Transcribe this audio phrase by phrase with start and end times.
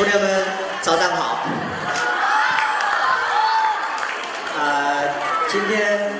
[0.00, 0.44] 姑娘们，
[0.80, 1.40] 早上好。
[4.58, 4.96] 啊，
[5.46, 6.10] 今天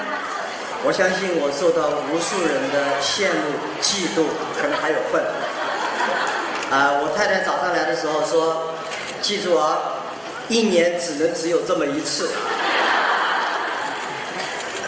[0.85, 4.29] 我相信我受到无数人的羡慕、嫉妒，
[4.61, 5.25] 可能还有恨。
[6.71, 8.75] 啊，我太太早上来的时候说
[9.23, 9.79] ：“记住啊，
[10.49, 12.29] 一年只能只有这么一次。”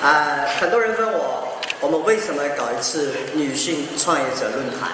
[0.05, 4.91] 啊，很多人问我，我们为什么搞一次女性创业者论坛？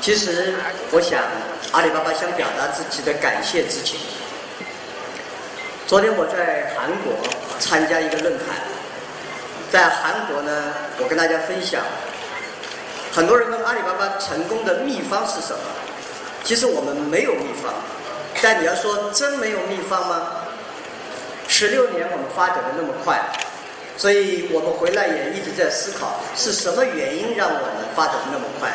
[0.00, 0.54] 其实，
[0.90, 1.22] 我想
[1.72, 3.98] 阿里巴巴想表达自己的感谢之情。
[5.86, 7.12] 昨天我在韩国
[7.58, 8.56] 参加一个论坛，
[9.70, 11.82] 在韩国呢，我跟大家分享，
[13.12, 15.60] 很多人问阿里巴巴成功的秘方是什么？
[16.44, 17.74] 其实我们没有秘方，
[18.40, 20.32] 但你要说真没有秘方吗？
[21.48, 23.20] 十六年我们发展的那么快，
[23.96, 28.70] 所以我们回来也一直在思考，是什么原因让我们发展的那么快？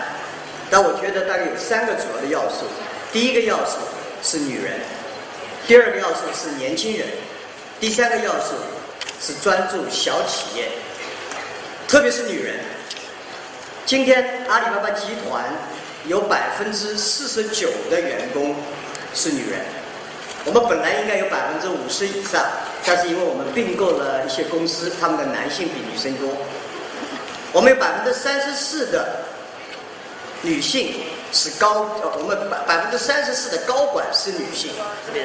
[0.74, 2.66] 那我觉得大概有三个主要的要素，
[3.12, 3.77] 第一个要素
[4.24, 4.79] 是女人，
[5.68, 7.07] 第二个要素是年轻人，
[7.79, 8.55] 第三个要素
[9.21, 10.70] 是专注小企业，
[11.88, 12.55] 特别是女人。
[13.85, 15.46] 今天阿里巴巴集团
[16.07, 18.55] 有百分之四十九的员工
[19.13, 19.62] 是女人，
[20.44, 22.44] 我们本来应该有百分之五十以上，
[22.84, 26.35] 但是因为我们并购了一些公司，他们的男性比女生多，
[27.51, 29.20] 我们有百分之三十四的。
[30.44, 30.94] 女性
[31.32, 34.72] 是高，呃，我们百百分之三十四的高管是女性，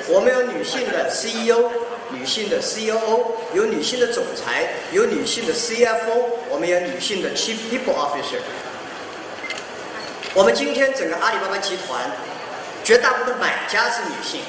[0.09, 1.71] 我们有女性的 CEO，
[2.11, 8.41] 女性的 COO，有女性的总裁，有女性的 CFO，我们有女性的 Chief People Officer。
[10.35, 12.01] 我们今天整个阿里巴巴集团，
[12.85, 14.41] 绝大部分买家是女性，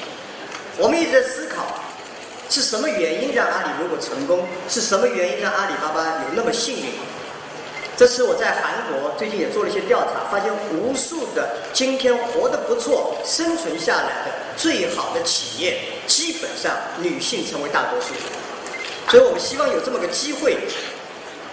[0.78, 1.64] 我们一直在思考，
[2.48, 4.46] 是什么原因让阿里如果成功？
[4.68, 6.84] 是什么原因让阿里巴巴有那么幸运？
[8.00, 18.14] 这次我在韩国最近也做了一些调查，发现无数的今天活得不错、生存下来的最好的企业，基本上女性成为大多数。
[19.10, 20.56] 所以我们希望有这么个机会，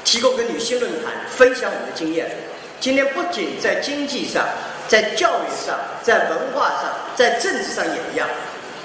[0.05, 2.31] 提供个女性论坛，分享我们的经验。
[2.79, 4.47] 今天不仅在经济上、
[4.87, 6.83] 在教育上、在文化上、
[7.13, 8.25] 在政治上也一样。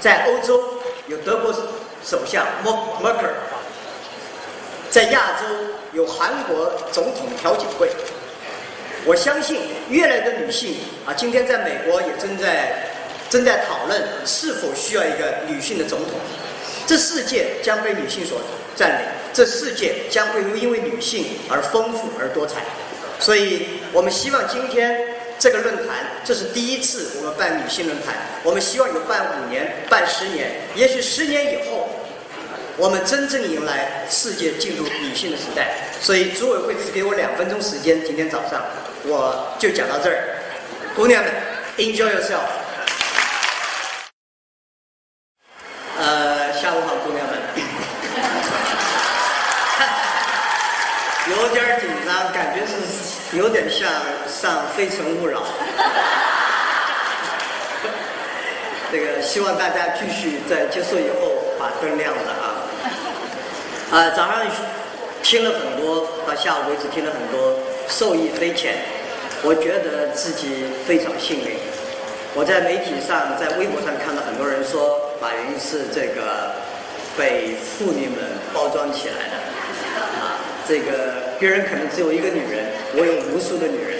[0.01, 0.61] 在欧洲
[1.07, 1.53] 有德国
[2.03, 3.33] 首相默默克尔，
[4.93, 5.47] 在亚洲。
[5.93, 7.87] 有韩国总统调解会，
[9.05, 9.59] 我相信
[9.89, 12.89] 越来的女性啊，今天在美国也正在
[13.29, 16.19] 正在讨论是否需要一个女性的总统。
[16.87, 18.41] 这世界将被女性所
[18.75, 22.63] 占领，这世界将会因为女性而丰富而多彩。
[23.19, 24.99] 所以我们希望今天
[25.37, 31.87] 这个论坛，这是第一次我们办女性论坛，我们希望有办五年、办十年，也许十年以后。
[32.75, 38.63] 我们真正迎来世界进入女性的时代，所以组委会只给我两分钟时间，今天早上
[39.05, 40.39] 我就讲到这儿。
[40.95, 41.31] 姑娘们
[41.77, 42.39] ，enjoy yourself。
[45.99, 47.37] 呃，下午好，姑娘们。
[51.29, 53.87] 有点紧张，感觉是有点像
[54.27, 55.39] 上《非诚勿扰》。
[58.91, 62.52] 这个希望大家继续在结束以后把灯亮了啊。
[63.91, 64.41] 啊，早上
[65.21, 68.75] 听了很多，到下午为止听了很多，受益匪浅。
[69.43, 71.57] 我觉得自己非常幸运。
[72.33, 76.55] 我在媒体上，在微博上看到很多人说，马云是这个
[77.15, 78.17] 被妇女们
[78.53, 79.35] 包装起来的。
[80.17, 82.65] 啊，这个别人可能只有一个女人，
[82.95, 83.99] 我有无数的女人。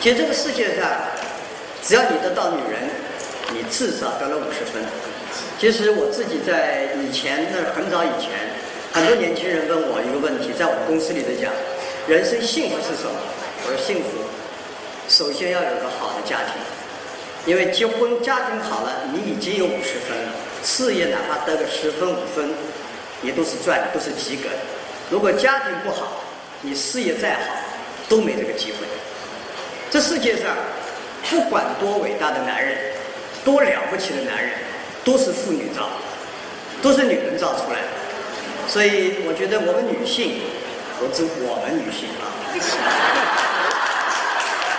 [0.00, 0.90] 其实这个世界上，
[1.80, 2.90] 只要你得到女人，
[3.52, 4.82] 你至少得了五十分。
[5.60, 8.53] 其实我自己在以前，那很早以前。
[8.94, 11.50] 很多年轻人问我一个问题，在我们公司里头讲，
[12.06, 13.18] 人生幸福是什么？
[13.66, 14.22] 我说幸福，
[15.08, 16.54] 首先要有个好的家庭，
[17.44, 20.30] 因为结婚家庭好了，你已经有五十分了。
[20.62, 22.54] 事业哪怕得个十分五分，
[23.20, 24.48] 也都是赚，都是及格。
[25.10, 26.22] 如果家庭不好，
[26.60, 27.40] 你事业再好，
[28.08, 28.86] 都没这个机会。
[29.90, 30.54] 这世界上，
[31.28, 32.78] 不管多伟大的男人，
[33.44, 34.52] 多了不起的男人，
[35.02, 35.90] 都是妇女造，
[36.80, 38.03] 都是女人造出来的。
[38.74, 40.42] 所以我觉得我们女性，
[40.98, 42.26] 我指我们女性啊，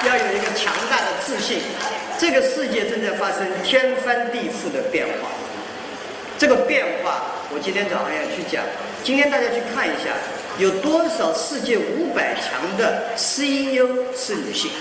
[0.04, 1.60] 要有一个强大的自信。
[2.20, 5.32] 这个世界正在发生天翻地覆的变化，
[6.38, 8.66] 这个变化我今天早上要去讲。
[9.02, 10.12] 今天大家去看一下，
[10.58, 14.72] 有多少世界五百强的 CEO 是女性？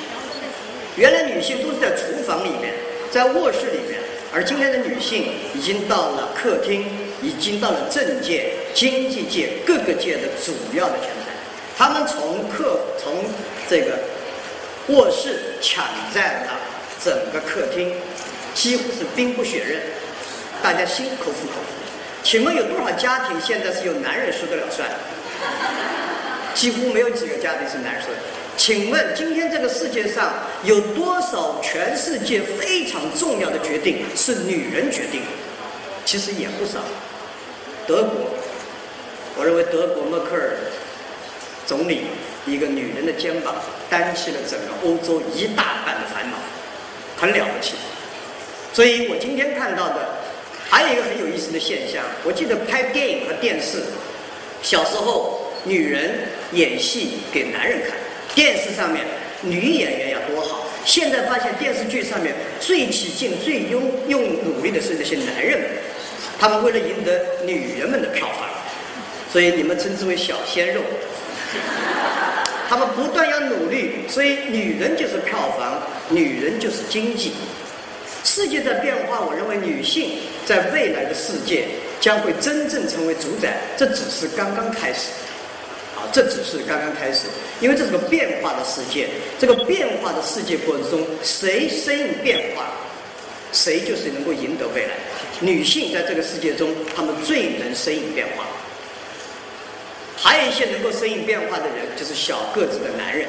[0.96, 2.74] 原来女性都是在厨房里面，
[3.12, 4.00] 在卧室里面，
[4.34, 6.84] 而今天的女性已经到了客厅。
[7.22, 11.30] 已经到了政界、经济界各个界的主要的人才，
[11.78, 13.24] 他们从客从
[13.70, 13.98] 这个
[14.88, 16.50] 卧室抢占了
[17.02, 17.94] 整个客厅，
[18.52, 19.80] 几乎是兵不血刃，
[20.60, 21.74] 大家心口服口服。
[22.24, 24.88] 请问有多少家庭现在是由男人说得了算？
[26.54, 28.18] 几乎没有几个家庭是男人说的。
[28.56, 30.32] 请问今天这个世界上
[30.62, 35.22] 有多少全世界非常重要的决定是女人决定？
[36.04, 36.80] 其实也不少。
[37.86, 38.30] 德国，
[39.36, 40.56] 我认为德国默克尔
[41.66, 42.02] 总理
[42.46, 43.54] 一个女人的肩膀
[43.90, 46.36] 担起了整个欧洲一大半的烦恼，
[47.16, 47.74] 很了不起。
[48.72, 50.16] 所以我今天看到的
[50.68, 53.82] 还有一个很有意思的现象，我记得拍电影和电视，
[54.62, 57.96] 小时候女人演戏给男人看，
[58.34, 59.04] 电视上面
[59.42, 60.66] 女演员要多好。
[60.84, 65.68] 现在发现电视剧上面最起劲、最用用努力的是那些男人们。
[66.38, 68.48] 他们为了赢得女人们的票房，
[69.34, 70.80] 所以你们称之为小鲜肉。
[72.70, 77.32] 他们不断要努力，所以女人就是票房，女人就是经济。
[78.22, 81.66] 世界在变化，我认为女性在未来的世界
[82.00, 85.10] 将会真正成为主宰，这只是刚刚开始。
[85.96, 87.26] 啊，这只是刚刚开始，
[87.60, 89.08] 因为这是个变化的世界。
[89.40, 92.66] 这个变化的世界过程中，谁适应变化？
[93.50, 94.94] 谁就是能够赢得未来？
[95.40, 98.46] 女性在这个世界中，她们最能适应变化。
[100.24, 103.28] 还有一些能够适应变化的人，就是小个子的男人。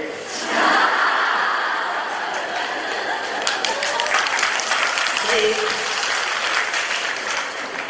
[5.28, 5.54] 所以，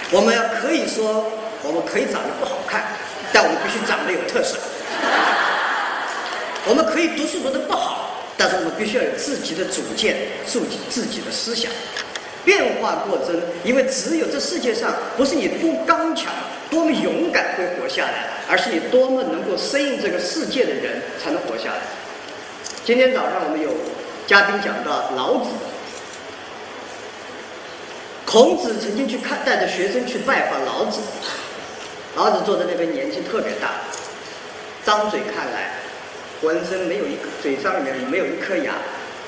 [0.10, 1.32] 我们要可以说，
[1.62, 2.84] 我们可以长得不好看，
[3.32, 4.58] 但我们必须长得有特色。
[6.68, 10.18] 我们可以读书读得不好，但是我们必须要有自己的主见，
[10.48, 11.72] 自己自己的思想。
[12.44, 16.34] 变化过程，因为只有这世界上不是你多刚强、
[16.72, 21.82] 多么勇敢会活下来，而是你多么能够适应这个世界的人才能活下来。
[22.84, 23.70] 今天早上我们有
[24.28, 25.50] 嘉宾讲到老子，
[28.26, 31.00] 孔子曾经去看，带着学生去拜访老子，
[32.16, 33.72] 老子坐在那边，年纪特别大，
[34.86, 35.74] 张嘴看来，
[36.42, 38.74] 浑身没有一嘴上里面没有一颗牙，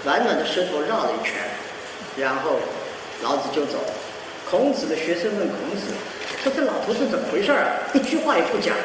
[0.04, 1.34] 软软的舌头绕了一圈，
[2.18, 2.60] 然后。
[3.24, 3.80] 老子就走，
[4.48, 5.88] 孔子的学生问孔子
[6.44, 7.70] ：“说这老头是怎么回事儿啊？
[7.96, 8.75] 一句话也不讲，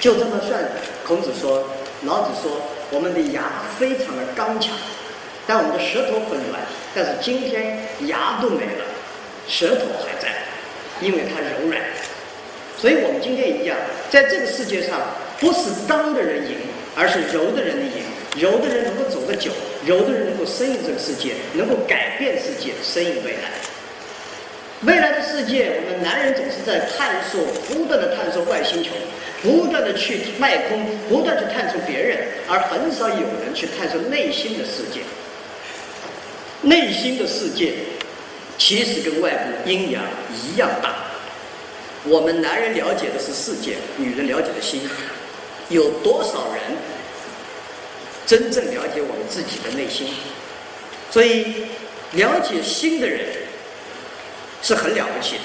[0.00, 0.64] 就这么算。”
[1.06, 1.68] 孔子说
[2.04, 3.42] ：“老子说，我们的牙
[3.78, 4.74] 非常的刚强，
[5.46, 6.60] 但我们的舌头很软。
[6.94, 8.84] 但是今天牙都没了，
[9.46, 10.28] 舌头还在，
[11.00, 11.80] 因为它柔软。
[12.76, 13.76] 所以我们今天一样，
[14.10, 14.98] 在这个世界上，
[15.38, 16.56] 不是刚的人赢，
[16.96, 18.02] 而是柔的人赢。”
[18.38, 19.50] 柔的人能够走得久，
[19.84, 23.50] 柔的人能够适应这个世界，能够改变世界，适应未来。
[24.82, 28.90] 未来的世界，我们男人总是在探索，不断的探索外星球，
[29.42, 35.00] 不断的去卖空，不断去探索别人，而很少有人去探索内心的世界。
[36.62, 37.72] 内心的世界
[38.58, 40.02] 其实跟外部阴阳
[40.34, 40.94] 一样大。
[42.04, 44.82] 我们男人了解的是世界，女人了解的心。
[45.68, 46.76] 有多少人？
[48.26, 50.06] 真正了解我们自己的内心，
[51.10, 51.64] 所以
[52.12, 53.26] 了解心的人
[54.62, 55.42] 是很了不起的。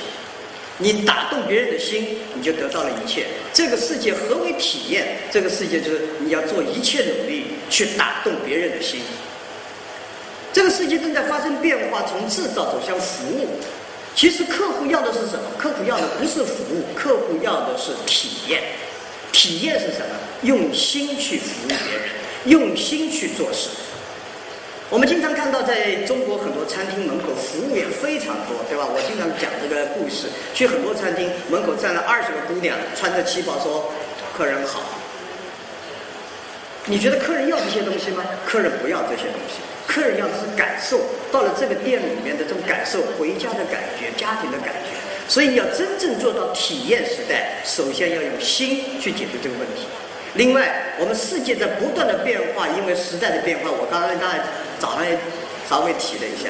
[0.77, 3.27] 你打动别人的心，你就得到了一切。
[3.53, 5.17] 这个世界何为体验？
[5.31, 8.99] 这个世界就是你要做一切努力去打动别人的心。
[10.51, 13.47] 这个世界正在发生变化，从制造走向服务。
[14.15, 15.51] 其实客户要的是什么？
[15.57, 18.61] 客户要的不是服务，客户要的是体验。
[19.31, 20.15] 体验是什么？
[20.43, 22.09] 用心去服务别人。
[22.45, 23.69] 用心去做事。
[24.91, 28.85] 我们经常看到，在中国很多餐厅门口服务员非常多，对吧？
[28.85, 33.91] 我经常讲这个故事，去很多餐厅门口站了二十个姑娘，穿着旗袍说
[34.37, 34.83] ：“客人好。”
[36.85, 38.23] 你觉得客人要这些东西吗？
[38.45, 41.01] 客人不要这些东西，客人要的是感受。
[41.31, 44.93] 到了这个店里面的这种感受，回家的感觉，家庭的感觉。
[45.27, 49.89] 所以你，要真正做到体验时代，首先要用心去解决这个问题。
[50.35, 53.71] 另外，我们世界在不断的变化，因为时代的变化。
[53.71, 54.39] 我刚刚刚才
[54.77, 55.05] 早上
[55.69, 56.49] 稍微提了一下，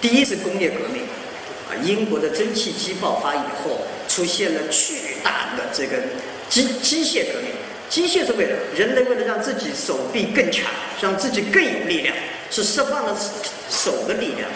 [0.00, 1.02] 第一次工业革命，
[1.68, 5.98] 啊，英国的蒸汽机爆发以后，出现了巨大的这个
[6.48, 7.52] 机机械革命。
[7.88, 10.64] 机械是为了人类为了让自己手臂更强，
[11.00, 12.16] 让自己更有力量，
[12.50, 13.16] 是释放了
[13.70, 14.48] 手的力量。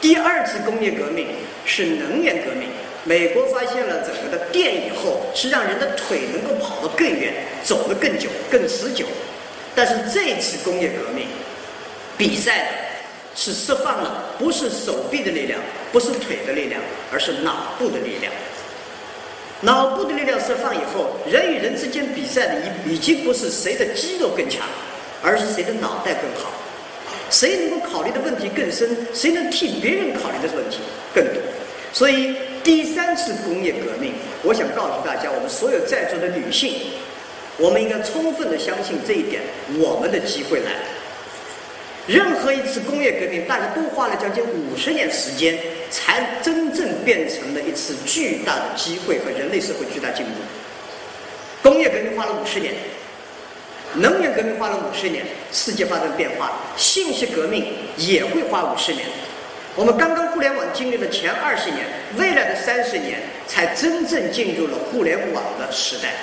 [0.00, 1.28] 第二次工业革命
[1.64, 2.68] 是能源革命。
[3.04, 7.32] 美国发现了整个的电以后，是让人的腿能够跑得更远，
[7.64, 9.06] 走得更久、更持久。
[9.74, 11.26] 但是这次工业革命，
[12.16, 12.66] 比赛的
[13.34, 15.60] 是释放了不是手臂的力量，
[15.92, 16.80] 不是腿的力量，
[17.12, 18.32] 而是脑部的力量。
[19.60, 24.62] 脑部的力量释放以后，人与人之间比赛的已已经不是谁的肌肉更强，
[25.22, 26.52] 而是谁的脑袋更好。
[27.30, 30.78] 谁能够考虑的问题更深，谁能替别人考虑的问题
[31.14, 31.42] 更多。
[31.92, 34.12] 所以第三次工业革命，
[34.42, 36.74] 我想告诉大家，我们所有在座的女性，
[37.56, 39.42] 我们应该充分的相信这一点，
[39.78, 40.80] 我们的机会来了。
[42.06, 45.58] 任何一次工业革命，大家都花了将近五十年时间，
[45.90, 50.32] 才真正变成了一次巨大的机会和人类社会巨大进步。
[51.62, 52.72] 工业革命花了五十年，
[53.94, 59.04] 能源革命花了五十年，世界发生变化，信息革命也会花五十年。
[59.78, 66.14] 我们刚刚互联网经历了前二十年，未来的三十年才真正进入了互联网的时代。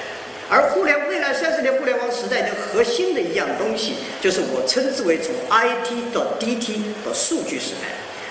[0.49, 7.87] 而互联未来三十年互联网时代的核心的一样东西，就是我称之为从 IT 到 DT 到数据时代。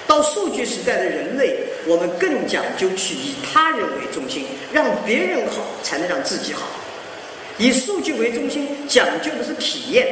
[0.07, 6.69] 到数据时代的人类，我们更讲究去以他人为中心，让别人好才能让自己好。
[7.57, 10.07] 以数据为中心，讲究的是体验。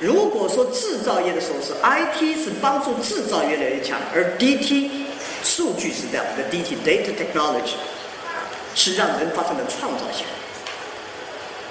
[0.00, 4.88] 如果说制造业的时候是 IT 是帮助制造越来越强，而 DT
[5.44, 7.76] 数据时代我们的 DT data technology
[8.74, 10.24] 是让人发生了创造性。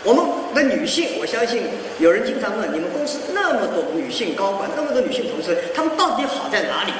[0.03, 1.63] 我们的女性，我相信
[1.97, 6.93] 有人经常问：你们公司那么多女性高管，那么多女性同事，她们到底好在哪里？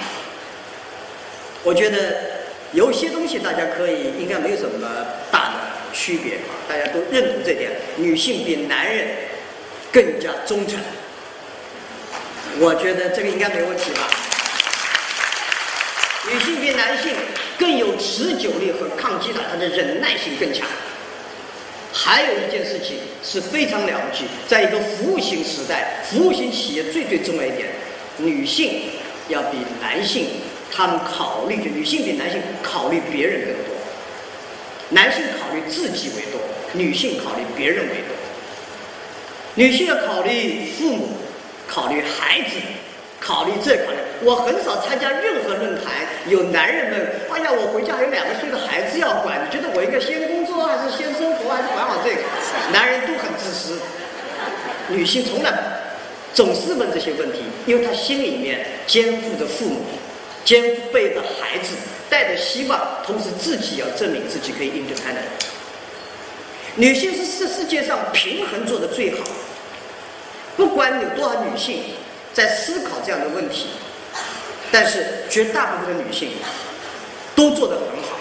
[1.64, 2.16] 我觉得
[2.74, 4.88] 有些东西大家可以应该没有什么
[5.32, 5.56] 大的
[5.94, 7.72] 区别啊，大家都认同这点。
[7.98, 9.08] 女性比男人
[9.92, 10.78] 更加忠诚，
[12.58, 14.08] 我觉得这个应该没问题吧？
[16.32, 17.14] 女性比男性
[17.58, 20.68] 更有持久力和抗击打，她的忍耐性更强。
[21.92, 27.70] 还有一件事情是非常了不起，在一个服务型时代，服务型企业最最重要一点，
[28.18, 28.84] 女性
[29.28, 30.28] 要比男性，
[30.72, 33.76] 他们考虑就女性比男性考虑别人更多，
[34.90, 36.40] 男性考虑自己为多，
[36.74, 38.16] 女性考虑别人为多，
[39.56, 41.18] 女性要考虑父母，
[41.70, 42.56] 考虑孩子。
[43.22, 45.92] 考虑这考虑，我很少参加任何论坛。
[46.28, 52.22] 有男人们，哎呀，我回家还有两个岁的孩子要管，你觉得我应该先工作还是先生活，还是管好这个？
[52.72, 53.78] 男人都很自私，
[54.88, 55.52] 女性从来
[56.34, 59.82] 总是问这些问题，因为她心里面肩负着父母，
[60.46, 61.76] 肩背着孩子，
[62.10, 65.18] 带着希望，同时自己要证明自己可以应对他人。
[66.76, 69.18] 女性是世世界上平衡做的最好，
[70.60, 71.96] 不管有多少女性。
[72.32, 73.70] 在思考这样的问题，
[74.72, 76.30] 但是绝大部分的女性
[77.36, 78.20] 都做得很好，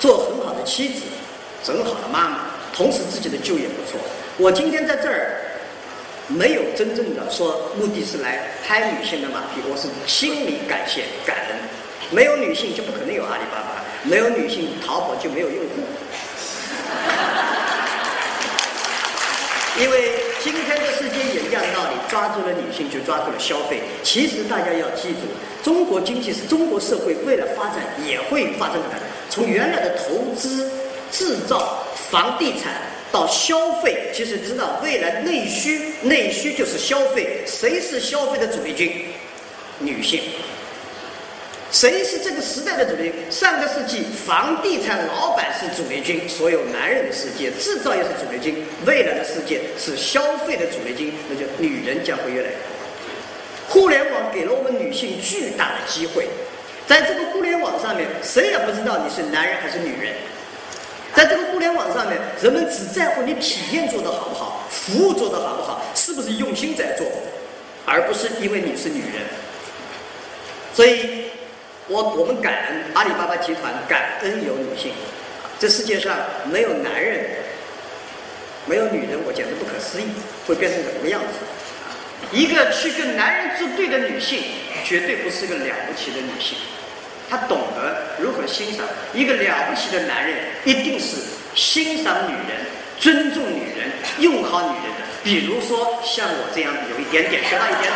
[0.00, 1.02] 做很好的妻子，
[1.64, 2.40] 很好的妈妈，
[2.74, 3.98] 同时自己的就业不错。
[4.38, 5.40] 我今天在这儿
[6.26, 11.56] 没有真正的说目的是来拍女性的马屁，我是心里感谢感恩。
[12.10, 15.70] 没有女性就不可能有阿里巴巴，没有女性淘宝就没有用户，
[19.80, 20.27] 因为。
[20.40, 23.80] 今天的世界也一样道理，抓住了女性就抓住了消费。
[24.04, 25.26] 其实大家要记住，
[25.64, 28.90] 中国经济是中国社会未来发展也会发生的。
[29.28, 30.70] 从原来的投资、
[31.10, 32.80] 制造、房地产
[33.10, 37.42] 到消费，其实知道未来内需，内需就是消费。
[37.44, 39.06] 谁是消费的主力军？
[39.80, 40.20] 女性。
[41.70, 43.14] 谁是这个时代的主力军？
[43.30, 52.62] 上个世纪，房地产老板是主力军，所有男人的世界；制造业是主力军，未来的世界是消费的主力军，那就女人将会越来越多。
[53.68, 56.26] 互联网给了我们女性巨大的机会，
[56.86, 60.14] 在这个互联网上面，谁也不知道你是男人还是女人。
[61.14, 67.06] 在这个互联网上面，人们只在乎你体验做得好不好，服务做得好不好，是不是用心在做，
[67.84, 69.22] 而不是因为你是女人。
[70.74, 71.28] 所以。
[71.88, 74.92] 我我们感恩阿里巴巴集团，感恩有女性。
[75.58, 76.14] 这世界上
[76.44, 77.24] 没有男人，
[78.66, 80.04] 没有女人，我简直不可思议，
[80.46, 81.26] 会变成什么样子？
[82.30, 84.42] 一个去跟男人作对的女性，
[84.84, 86.58] 绝对不是个了不起的女性。
[87.30, 91.16] 她懂得如何欣赏一个了不起的男人，一定是
[91.54, 92.66] 欣赏女人、
[93.00, 95.06] 尊重女人、用好女人的。
[95.24, 97.90] 比如说像我这样有一点点学到一点，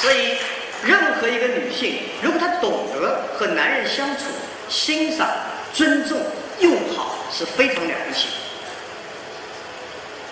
[0.00, 0.38] 所以。
[1.24, 4.24] 任何一个女性，如果她懂得和男人相处、
[4.68, 5.26] 欣赏、
[5.72, 6.20] 尊重、
[6.60, 8.28] 用好，是非常了不起。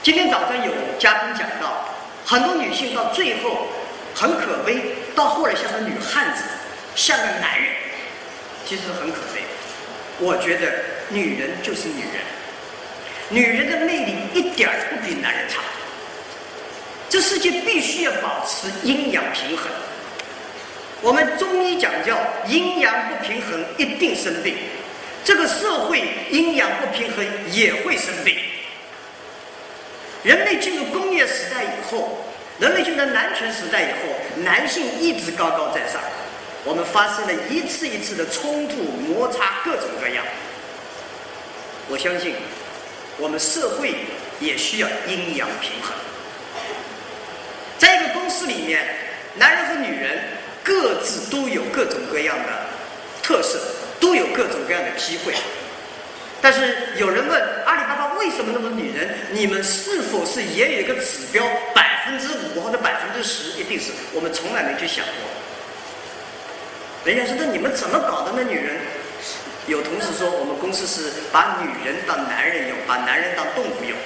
[0.02, 1.88] 今天早上有嘉宾讲到，
[2.26, 3.68] 很多女性到最后
[4.14, 4.82] 很可悲，
[5.14, 6.42] 到后来像个女汉子，
[6.94, 7.72] 像个男人，
[8.66, 9.42] 其实很可悲。
[10.18, 10.72] 我觉得
[11.08, 12.20] 女人就是女人，
[13.30, 15.60] 女人的魅力一点儿不比男人差。
[17.08, 19.66] 这世界必须要保持阴阳平衡。
[21.02, 22.16] 我们中医讲叫
[22.46, 24.56] 阴阳不平衡，一定生病。
[25.24, 28.36] 这个社会阴阳不平衡也会生病。
[30.22, 32.24] 人类进入工业时代以后，
[32.60, 36.00] 人类进入男权时代以后，男性一直高高在上，
[36.64, 40.24] 我们发生了一次一次的冲突、摩擦，各种各样。
[41.88, 42.36] 我相信，
[43.18, 43.96] 我们社会
[44.38, 45.92] 也需要阴阳平衡。
[47.76, 48.86] 在一个公司里面，
[49.34, 50.22] 男人和女人
[50.62, 52.52] 各自都有各种各样的
[53.22, 53.58] 特色，
[54.00, 55.34] 都有各种各样的机会。
[56.40, 59.08] 但是有人问阿里巴巴为什么那么多女人？
[59.30, 63.58] 你们是否是也有一个指标，百分之五或者百分之十？
[63.60, 65.12] 一定是我们从来没去想过。
[67.04, 68.32] 人家说那你们怎么搞的？
[68.34, 68.76] 那女人
[69.66, 73.96] 有同事说我们公司是把女人当男人用，把男人当动物用。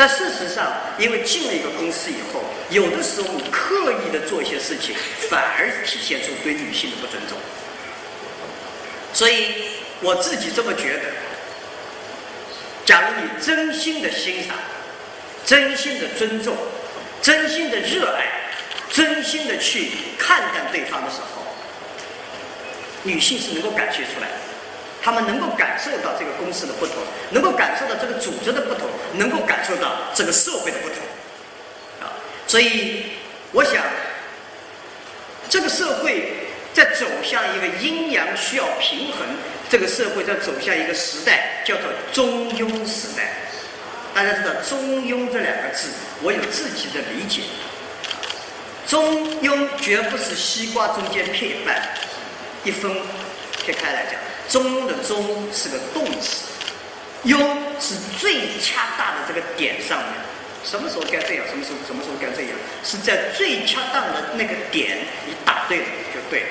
[0.00, 4.94] 但事实上，因为进了一个公司以后，有的时候你刻意的做一些事情，
[5.28, 7.36] 反而体现出对女性的不尊重。
[9.12, 9.64] 所以
[10.00, 11.10] 我自己这么觉得：，
[12.84, 14.54] 假如你真心的欣赏、
[15.44, 16.56] 真心的尊重、
[17.20, 18.24] 真心的热爱、
[18.90, 21.42] 真心的去看待对方的时候，
[23.02, 24.34] 女性是能够感觉出来的。
[25.08, 26.96] 他们能够感受到这个公司的不同，
[27.30, 30.96] 能够感受到这个组织的不同，能够感受到这个社会的不同，
[32.02, 32.12] 啊，
[32.46, 33.04] 所以
[33.52, 33.82] 我想，
[35.48, 36.34] 这个社会
[36.74, 39.26] 在走向一个阴阳需要平衡，
[39.70, 43.32] 这个社会在走向一个时代，叫做中庸时代。
[44.14, 45.88] 大家知道“中庸”这两个字，
[46.20, 47.44] 我有自己的理解。
[48.86, 51.80] 中庸绝不是西瓜中间片一半，
[52.62, 52.92] 一分
[53.64, 54.27] 撇开来讲。
[54.48, 56.46] 中庸的中是个动词，
[57.24, 57.38] 庸
[57.78, 60.08] 是最恰当的这个点上面，
[60.64, 62.52] 什么时候该这样，什么时候什么时候该这样，
[62.82, 66.46] 是在最恰当的那个点，你打对了就对了。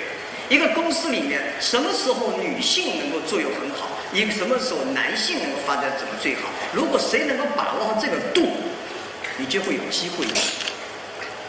[0.49, 6.43] 一个公司里面，什么时候女性能够作用很好，一个什么时候男性能够发展怎么最好？
[6.71, 8.47] 如果谁能够把握好这个度，
[9.37, 10.25] 你就会有机会。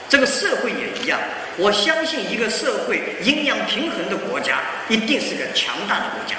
[0.08, 1.20] 这个社会也一样，
[1.58, 6.36] 我相信一个社会阴阳平衡的国家一定是个强大的国家。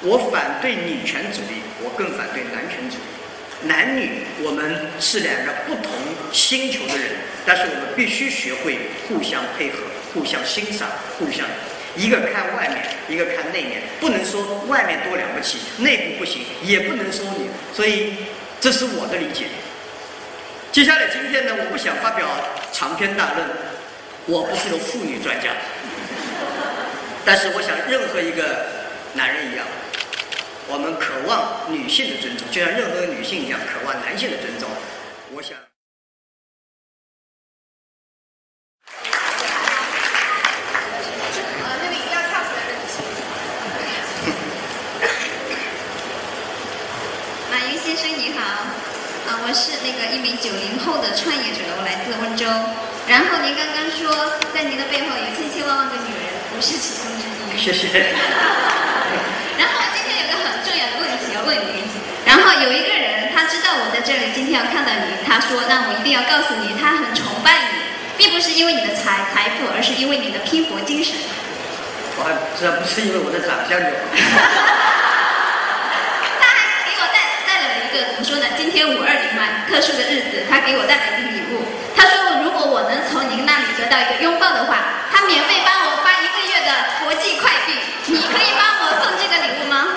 [0.00, 3.68] 我反对女权主义，我更反对男权主义。
[3.68, 5.92] 男女我们是两个不同
[6.32, 7.12] 星球的人，
[7.44, 9.78] 但是我们必须学会互相配合、
[10.12, 11.46] 互相欣赏、互相
[11.94, 17.48] 一个看外面，一个看内面，不能说外面多了不起，内部不行，也不能说你。
[17.74, 18.14] 所以
[18.60, 19.44] 这是我的理解。
[20.72, 22.26] 接下来今天呢，我不想发表
[22.72, 23.48] 长篇大论，
[24.26, 25.50] 我不是个妇女专家，
[27.26, 28.64] 但是我想，任何一个
[29.12, 29.66] 男人一样，
[30.66, 34.66] 我们渴望女性的尊重，就像任何女性一样渴望男性的尊重。
[35.36, 35.58] 我想
[47.52, 48.72] 马云先生你好，啊。
[49.46, 52.48] 我是那个一名九零后的创业者，我来自温州。
[53.06, 54.08] 然后您刚刚说，
[54.54, 57.30] 在您的背后有千千万万个女人，不是其中之一。
[57.60, 57.88] 谢谢。
[59.60, 61.84] 然后今天有个很重要的问题要问您。
[62.24, 67.76] 然后有一个人，他知道我在这里，今天要看到你，他说那我一定要告诉你，他很崇拜你，
[68.16, 71.12] 并不是因为你的财财富，而是因为你的拼搏精神。
[72.16, 73.92] 我还这不是因为我的长相吗？
[76.40, 78.48] 他还给我带带来了一个怎么说呢？
[78.56, 81.60] 今天五二零嘛，特殊的日子，他给我带来一个礼物。
[81.94, 83.83] 他说，如果我能从您那里得
[84.20, 84.76] 拥抱的话，
[85.12, 86.70] 他免费帮我发一个月的
[87.04, 87.78] 国际快递。
[88.06, 89.88] 你可以帮我送这个礼物吗？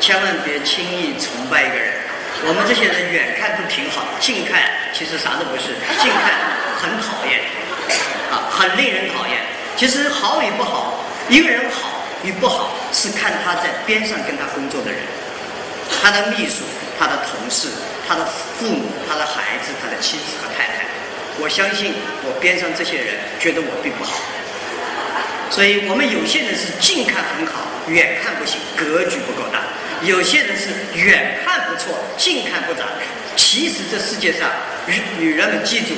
[0.00, 1.94] 千万别轻易崇拜一个人。
[2.46, 4.60] 我们这些人远看都挺好，近看
[4.92, 5.72] 其实啥都不是。
[5.96, 6.36] 近看
[6.76, 7.40] 很讨厌，
[8.30, 9.40] 啊，很令人讨厌。
[9.76, 15.00] 其实好与不好，一个人好与不好是看他在边上跟他工作的人，
[16.02, 16.64] 他的秘书、
[16.98, 17.68] 他的同事、
[18.06, 20.84] 他的父母、他的孩子、他的妻子和太太。
[21.40, 24.20] 我相信我边上这些人觉得我并不好，
[25.50, 29.64] 所以我们有些人是近看很好，远看不行，格局不够大。
[30.04, 32.84] 有些人是远看不错，近看不咋。
[33.36, 34.50] 其实这世界上，
[34.86, 35.94] 女女人们记住，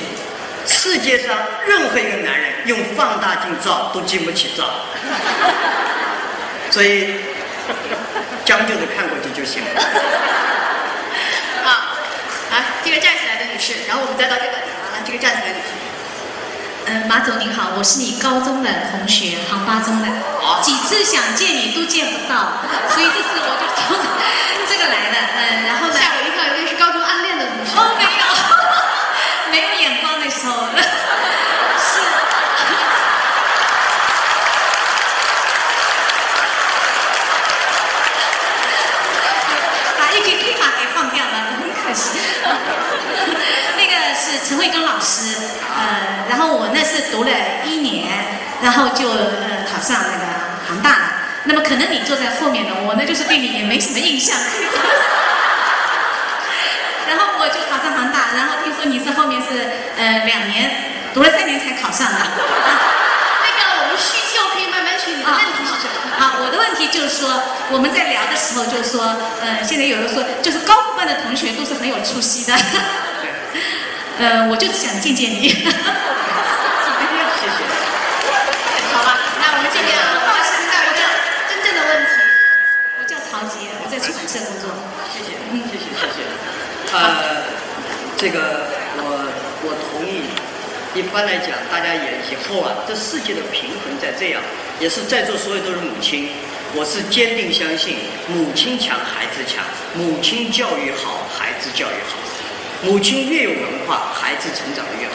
[0.65, 4.63] 世界上任何一个男人用放大镜照都经不起照。
[6.71, 7.15] 所以，
[8.45, 9.69] 将就着看过去就行了。
[11.63, 11.97] 好，
[12.51, 15.86] 来这个站起来的女士，然后我们再到这个，啊，这个站起来的女士。
[16.89, 20.07] 嗯，马总你好，我是你高中的同学，杭八中的，
[20.61, 22.47] 几次想见你都见不到，
[22.89, 23.97] 所以这次我就从
[24.69, 25.17] 这个来的。
[25.35, 25.99] 嗯，然后呢？
[25.99, 27.71] 吓我一跳，以为是高中暗恋的同学。
[27.75, 28.23] 哦，没有，
[29.51, 30.67] 没有眼光的时候。
[30.71, 31.99] 是。
[39.99, 42.17] 把一句黑话给放掉了，很可惜。
[43.75, 45.36] 那个是陈慧根老师，呃，
[46.29, 47.31] 然后我那是读了
[47.65, 48.07] 一年，
[48.61, 50.25] 然后就呃考上那个
[50.67, 51.11] 杭大了。
[51.45, 54.35] 那么可能你坐在后面的，我呢就是对你也没什么印象。
[57.07, 59.47] 然后我就考上杭大，然后听说你是后面是
[59.97, 60.69] 呃两年
[61.13, 62.17] 读了三年才考上的。
[62.19, 65.95] 那个我们叙旧可以慢慢叙，你的问题是什么？
[66.19, 72.57] 啊，我的问题就是说我们在聊的时候就是说，呃，现在有人说就是高复班的同学都是很有出息的。
[74.19, 75.47] 呃，我就是想见见你。
[75.49, 75.69] 谢谢。
[78.93, 81.01] 好吧，那我们这边啊，话是在我这
[81.53, 82.11] 真正的问题。
[82.97, 84.73] 我叫曹杰，我在出版社工作。
[85.13, 85.37] 谢谢，
[85.69, 86.25] 谢谢，谢谢。
[86.97, 87.45] 呃，
[88.17, 88.65] 这个
[88.97, 89.29] 我
[89.61, 90.25] 我同意。
[90.95, 94.41] 一般来讲，大家也以后啊，这世界的平衡在这样，
[94.79, 96.31] 也是在座所有都是母亲。
[96.73, 99.61] 我是坚定相信，母亲强，孩子强；
[99.93, 102.17] 母亲教育好，孩子教育好。
[102.83, 105.13] 母亲越有文化，孩子成长的越好。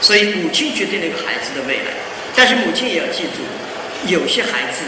[0.00, 1.92] 所以母亲决定了一个孩子的未来。
[2.34, 3.40] 但是母亲也要记住，
[4.06, 4.82] 有些孩子，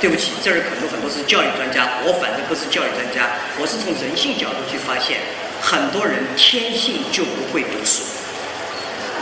[0.00, 3.28] 对不起，这儿可能很多是教育专家，我反正不是教育专家，
[3.58, 5.16] 我是从人性角度去发现，
[5.60, 8.04] 很多人天性就不会读书，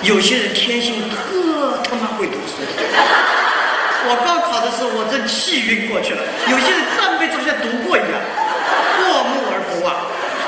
[0.02, 2.62] 有些人天性特他妈会读书。
[4.10, 6.22] 我高考的时候，我真气晕过去了。
[6.50, 8.18] 有些人上辈子就像读过一样，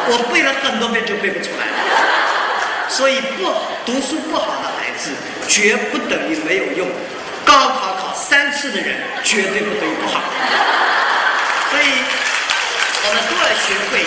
[0.09, 1.67] 我背了很多遍就背不出来。
[1.67, 3.47] 了，所以不
[3.87, 5.11] 读书不好的孩子
[5.47, 6.89] 绝不等于没有用，
[7.45, 10.21] 高考考三次的人绝对不等于不好，
[11.71, 11.87] 所以
[13.03, 14.05] 我们都要学会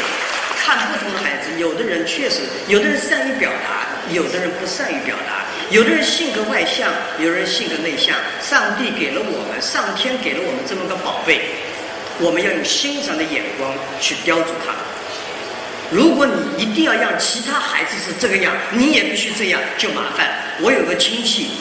[0.59, 11.41] 看不同的孩子，有的人确实，有的人善于表达，有的人不善于表达，有的人性格外向，有的人性格内向，上帝给了我们，上天给了我们这么个宝贝，
[12.19, 14.75] 我们要用欣赏的眼光去雕琢他。
[15.93, 20.27] 如果你一定要让其他孩子是这个样，你也必须这样，就麻烦。
[20.59, 21.51] 我有个亲戚，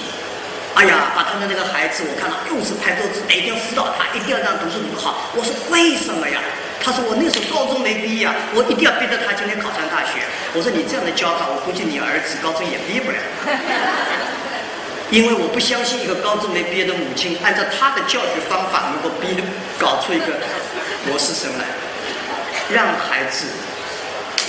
[0.75, 5.29] 哎呀，把他的那个孩子，我看到又是拍桌子，一定要辅导他，一定要让读书读好。
[5.37, 6.41] 我说为什么呀？
[6.81, 10.25] 他说我那时候高中没毕业，我一定要逼着他今天考上大学。
[10.57, 13.21] 我说你这样的教法，我估计你儿子高中也毕业不了。
[15.13, 19.37] 因为我不相信一个高中没毕业的母亲，按照他的教学方法，能够逼
[19.77, 20.41] 搞出一个
[21.05, 21.69] 博士生来，
[22.73, 23.45] 让孩子。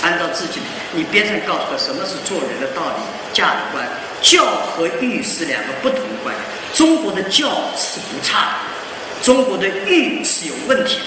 [0.04, 0.60] 按照自己，
[0.92, 3.88] 你边上告诉他什么是做人的道理、价值观。
[4.20, 6.44] 教和育是两个不同的观念。
[6.74, 11.06] 中国的教是不差的，中国的育是有问题的。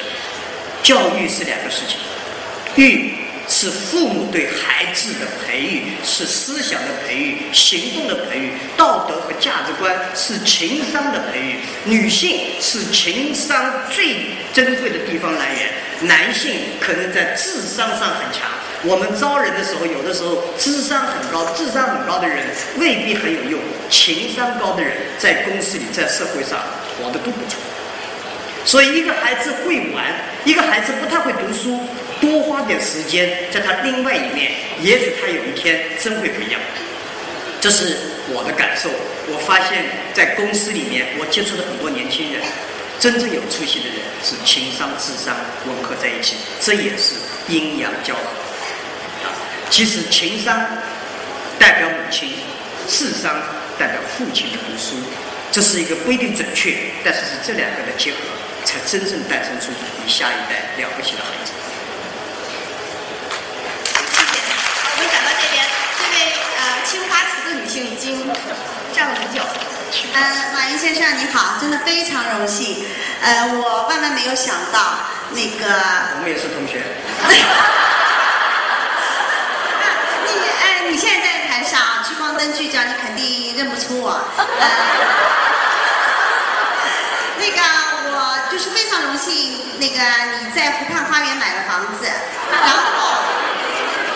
[0.81, 1.97] 教育是两个事情，
[2.75, 3.13] 育
[3.47, 11.59] 是父母对孩子的培育，是思想的培育、行动的培育、道德和价值观是情商的培育。
[11.85, 14.15] 女性是情商最
[14.53, 15.69] 珍贵的地方来源，
[16.07, 18.47] 男性可能在智商上很强。
[18.83, 22.45] 我们招人的时候，有的时候智商很高，智商很高的人
[22.77, 23.59] 未必很有用，
[23.89, 26.59] 情商高的人在公司里、在社会上
[26.97, 27.57] 活得都不错。
[28.63, 30.05] 所以，一个孩子会玩，
[30.45, 31.79] 一个孩子不太会读书，
[32.19, 36.59] 多花点时间在他另外一面，也许他有一天真会不一样。
[37.59, 37.97] 这是
[38.29, 38.89] 我的感受。
[39.29, 42.41] 我发现，在公司里面，我接触的很多年轻人，
[42.99, 45.35] 真正有出息的人是情商、智商
[45.65, 47.15] 吻合在一起，这也是
[47.47, 48.21] 阴阳交合。
[49.69, 50.59] 其实情商
[51.59, 52.33] 代表母亲，
[52.87, 53.35] 智商
[53.77, 54.95] 代表父亲的读书，
[55.51, 58.17] 这是一个不一定准确，但是是这两个的结合，
[58.65, 59.67] 才真正诞生出
[60.03, 61.51] 你下一代了不起的孩子。
[63.93, 64.49] 谢谢。
[64.95, 65.63] 我们讲到这边，
[65.99, 66.17] 这位
[66.57, 68.25] 呃青花瓷的女性已经
[68.95, 69.43] 站了很久。
[70.13, 70.19] 呃，
[70.55, 72.83] 马云先生你好，真的非常荣幸。
[73.21, 74.99] 呃，我万万没有想到
[75.31, 75.67] 那个。
[76.15, 76.81] 我们也是同学。
[80.89, 81.61] 你现在在台
[82.47, 84.19] 你肯定认不出我。
[87.39, 87.61] 那个，
[88.11, 89.99] 我就是非常荣幸，那个
[90.39, 92.07] 你在湖畔花园买了房子，
[92.51, 92.77] 然后，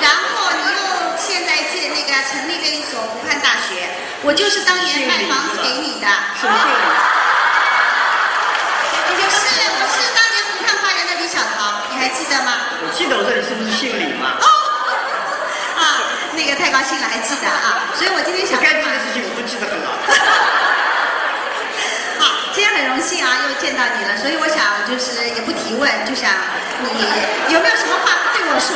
[0.02, 0.78] 然后你又
[1.18, 3.90] 现在建那个成立了一所湖畔大学，
[4.24, 6.08] 我就是当年卖房子给你的。
[6.40, 6.60] 是不是？
[9.22, 9.38] 就是，
[9.76, 12.24] 我是当年湖畔花园的李小桃，你还记。
[12.32, 12.54] 得吗？
[12.82, 14.40] 我记得我这里是不是姓李嘛？
[16.34, 19.92] 那个太高兴了，还记得啊， 所以我今天想我该记的事情我都记得很牢。
[22.20, 26.30] 好，今天很荣幸啊，又见到你了，所以我想就是也不提问，就想
[26.80, 26.88] 你
[27.54, 28.72] 有没有什么话对我说？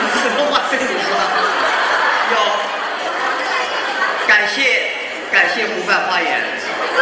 [0.00, 1.08] 有什么话对你说？
[2.34, 2.36] 有，
[4.26, 4.90] 感谢
[5.32, 6.30] 感谢湖畔花园。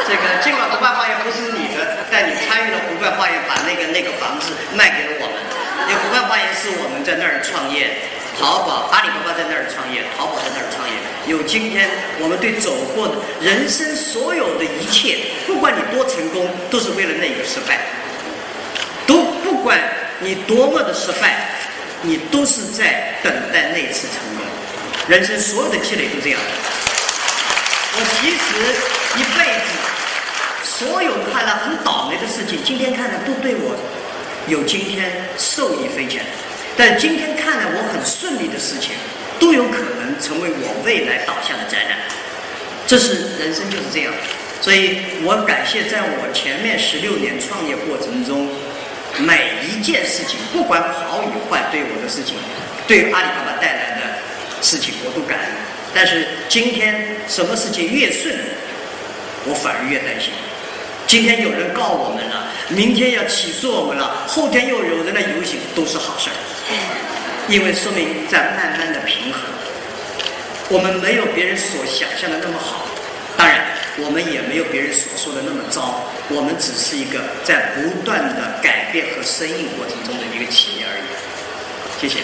[0.06, 1.67] 这个尽管湖畔花园不是你的，
[2.10, 5.36] 但你参与了湖畔花园，把那个那个房子卖给了我们。
[5.88, 7.88] 因为湖畔花园是我们在那儿创业，
[8.38, 10.94] 淘宝阿里巴巴在那儿创业，淘宝在那儿创业。
[11.26, 11.88] 有今天
[12.20, 17.78] 我们对走过的人生所有的一切，不管你多成功，都是为了那个失败。
[19.06, 19.80] 都不管
[20.20, 21.48] 你多么的失败，
[22.02, 24.44] 你都是在等待那次成功。
[25.08, 26.40] 人生所有的积累都这样。
[26.40, 28.36] 我其实
[29.16, 29.77] 一辈子
[30.78, 33.74] 所有看来很倒霉的事情，今天看来都对我
[34.46, 36.24] 有今天受益匪浅。
[36.76, 38.92] 但今天看来我很顺利的事情，
[39.40, 41.98] 都有可能成为我未来倒下的灾难。
[42.86, 44.14] 这是人生就是这样。
[44.60, 48.46] 所以我感谢在我前面十六年创业过程中，
[49.18, 52.36] 每一件事情，不管好与坏，对我的事情，
[52.86, 55.48] 对阿里巴巴带来的事情，我都感恩。
[55.92, 58.32] 但是今天什么事情越顺，
[59.44, 60.30] 我反而越担心。
[61.08, 66.36] 今天有人告我们了，明天要起诉我们了，后天又有人来游行，都是好事儿，
[67.48, 69.40] 因为说明在慢慢的平衡。
[70.68, 72.84] 我们没有别人所想象的那么好，
[73.38, 73.64] 当然
[73.96, 81.08] 我们也没有别人所说的那么糟，我们只是一个在不断的改变和适应过程中的一个企业而已。
[81.98, 82.20] 谢谢。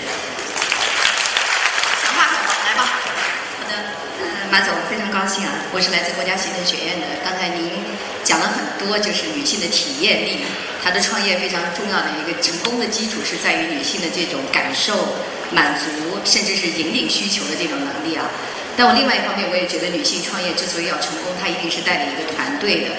[2.04, 2.84] 想话很好，来吧。
[2.84, 3.72] 好的，
[4.20, 7.18] 呃，马总非常高兴啊，我是来自国家行政学院的。
[7.26, 7.74] 刚才您
[8.22, 10.46] 讲了很多，就是女性的体验力，
[10.78, 15.18] 她的创业非常重要的一个成功的基础是在于女性的这种感受、
[15.50, 15.90] 满足，
[16.22, 18.30] 甚至是引领需求的这种能力啊。
[18.78, 22.94] 但我另外一方面，我也觉得女性创业之所以要成功，她一定是带领一个团队的。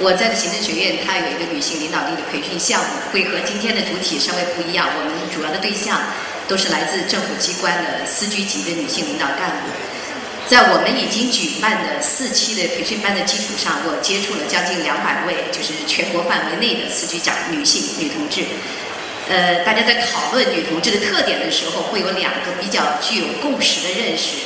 [0.00, 4.88] 我在的行政学院，它有一个女性领导力的培训项目，会和今天的主体稍微不一样。
[4.88, 6.00] 我们主要的对象
[6.48, 9.68] 都是来自政府机关的司局级的女性领导干部。
[10.46, 18.44] 在我们已经举办的四期的培训班的基础上，我接触了将近两百位，就是全国范围内的司局长女性女同志。
[19.26, 24.36] 呃，大家在讨论女同志的特点的时候，会有两个比较具有共识的认识。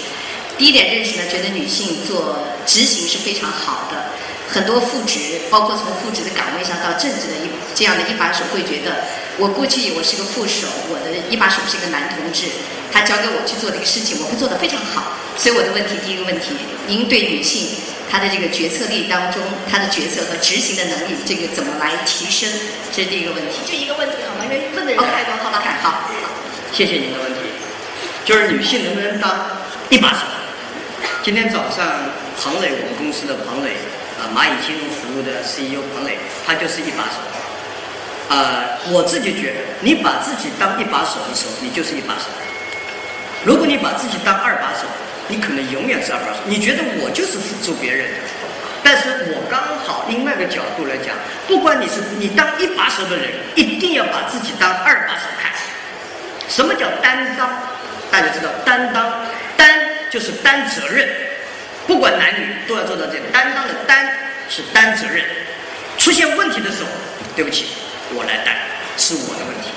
[0.56, 4.14] 第一点认识呢，觉得女性做执行是非常好的。
[4.48, 5.18] 很多副职，
[5.50, 9.04] 包括从副职的岗位上到正职的一这样的一把手，会觉得
[9.36, 12.46] 我过去我是个副手，我的一把手是个男同志，
[12.92, 15.12] 他交给我去做这个事情，我会做得非常好。
[15.36, 17.68] 所以我的问题，第一个问题，您对女性
[18.10, 22.50] 她的这个决策力当中，她的决策和执行的能力，这个怎么来提升？
[22.90, 23.62] 这是第一个问题。
[23.64, 24.42] 就一个问题好吗？
[24.42, 25.62] 因为问的人太多，好吧？
[25.82, 26.10] 好，好
[26.72, 27.40] 谢谢您的问题，
[28.24, 29.46] 就是女性能不能当
[29.90, 30.26] 一把手？
[31.22, 31.86] 今天早上
[32.42, 33.76] 庞磊，我们公司的庞磊，
[34.18, 37.20] 啊、蚂蚁金融服务的 CEO 庞磊，他就是一把手。
[38.28, 42.26] 呃，我自己觉得，你把自己当一把手的时候，你就是一把手。
[43.44, 44.86] 如果你把自己当二把手，
[45.28, 46.40] 你可能永远是二把手。
[46.44, 48.18] 你觉得我就是辅助别人的，
[48.82, 51.14] 但是我刚好另外一个角度来讲，
[51.46, 55.52] 不管你是你当一把手的人，一定要把自己当二把手看。
[56.48, 57.48] 什么叫担当？
[58.10, 59.04] 大家知道，担当
[59.56, 59.68] 担
[60.10, 61.06] 就是担责任，
[61.86, 64.08] 不管男女都要做到这个担当的担
[64.48, 65.22] 是担责任。
[65.98, 66.88] 出现问题的时候，
[67.36, 67.66] 对不起，
[68.14, 68.56] 我来担，
[68.96, 69.70] 是我的问题。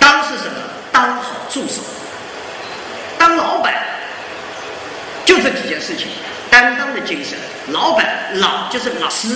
[0.00, 0.58] 当是什么？
[0.90, 1.80] 当好助手。
[3.22, 3.72] 当老板，
[5.24, 6.08] 就这几件事情：
[6.50, 7.38] 担当的精神。
[7.68, 9.28] 老板老就是老师，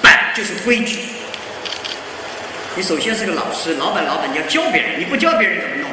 [0.00, 1.00] 板就是规矩。
[2.74, 5.90] 你首先是个老师，老板老板你要教别人，你不教别人怎么弄？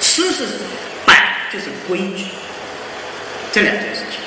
[0.00, 0.46] 师是
[1.04, 1.16] 板
[1.52, 2.26] 就是规矩，
[3.50, 4.20] 这两件事情，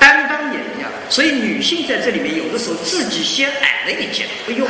[0.00, 0.90] 担当也一样。
[1.10, 4.66] 所以女性在这里面有的时候自己先矮了一截，哎呦，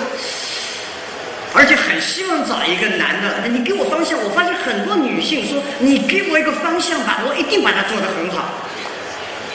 [1.55, 4.19] 而且很希望找一个男的，你给我方向。
[4.23, 8.69] 我发现很多女性说，你给我一个方向吧，我一定把它做得很好。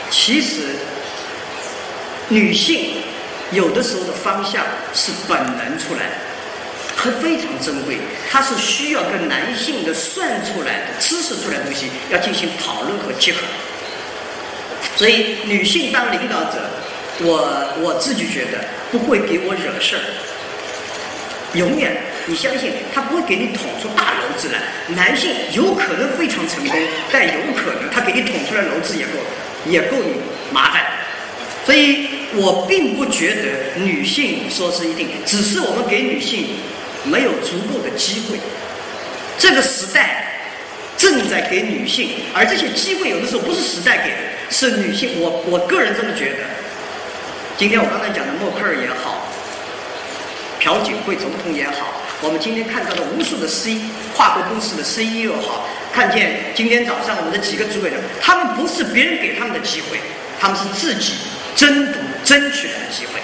[0.10, 0.78] 其实，
[2.30, 3.04] 女性
[3.52, 6.16] 有的时候的方向是本能出来的。
[6.96, 7.98] 它非常珍贵，
[8.30, 13.40] 它是需要跟男性的算出来的、知识出来的东西要进行讨论和结合。
[14.96, 16.60] 所以，女性当领导者，
[17.22, 20.04] 我我自己觉得不会给我惹事儿，
[21.54, 24.60] 永远你相信他不会给你捅出大篓子来。
[24.96, 26.80] 男性有可能非常成功，
[27.12, 29.12] 但有可能他给你捅出来篓子也够
[29.66, 30.14] 也够你
[30.52, 30.84] 麻烦。
[31.66, 36.48] 所以我并不觉得女性说是一定，只是我们给女性
[37.04, 38.38] 没有足够的机会。
[39.38, 40.26] 这个时代
[40.98, 44.18] 正在给女性，而这些机会有的时候不是时代给的，
[44.50, 45.20] 是女性。
[45.20, 46.44] 我我个人这么觉得。
[47.58, 49.28] 今天我刚才讲的默克尔也好，
[50.60, 53.80] 朴槿惠总统也好，我们今天看到的无数的 C
[54.14, 60.00] 跨国公司的 CEO 好，看见今天早上我们的几个主委的，他们不是别人给他们的机会，
[60.40, 61.14] 他们是自己
[61.56, 61.96] 争夺、
[62.26, 63.22] 争取来的机会。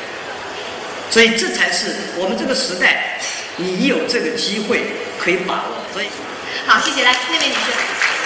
[1.11, 3.19] 所以这才是我们这个时代，
[3.57, 4.81] 你有这个机会
[5.19, 5.77] 可以把握。
[5.93, 6.07] 所以，
[6.65, 7.03] 好，谢谢。
[7.03, 8.24] 来，那位女士。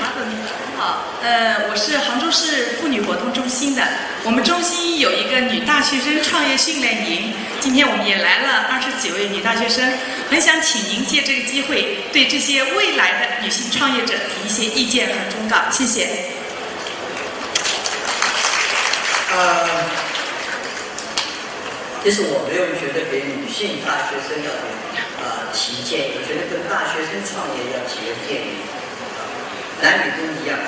[0.00, 0.36] 马总，您
[0.76, 1.04] 好。
[1.22, 3.82] 呃，我是杭州市妇女活动中心的。
[4.24, 9.90] 我们中心有一个女大学生创业训练营，今天我们也来了二十几位女大学生，
[10.30, 15.56] 很想请您借这个机会，对这些未来的女性创业者提一些意见和忠告。
[15.70, 16.08] 谢谢。
[19.32, 19.68] 呃，
[22.04, 24.50] 其实我没有觉得给女性大学生要
[25.20, 28.60] 呃提建议，我觉得跟大学生创业要提个建议，
[29.82, 30.58] 男女都一样。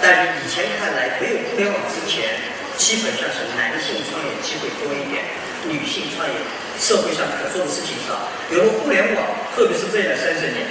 [0.00, 2.38] 但是以前看来，没有互联网之前，
[2.78, 5.26] 基本上是男性创业机会多一点，
[5.66, 6.34] 女性创业
[6.78, 8.30] 社会上可做的事情少。
[8.54, 10.70] 有了互联网，特别是未来三十年，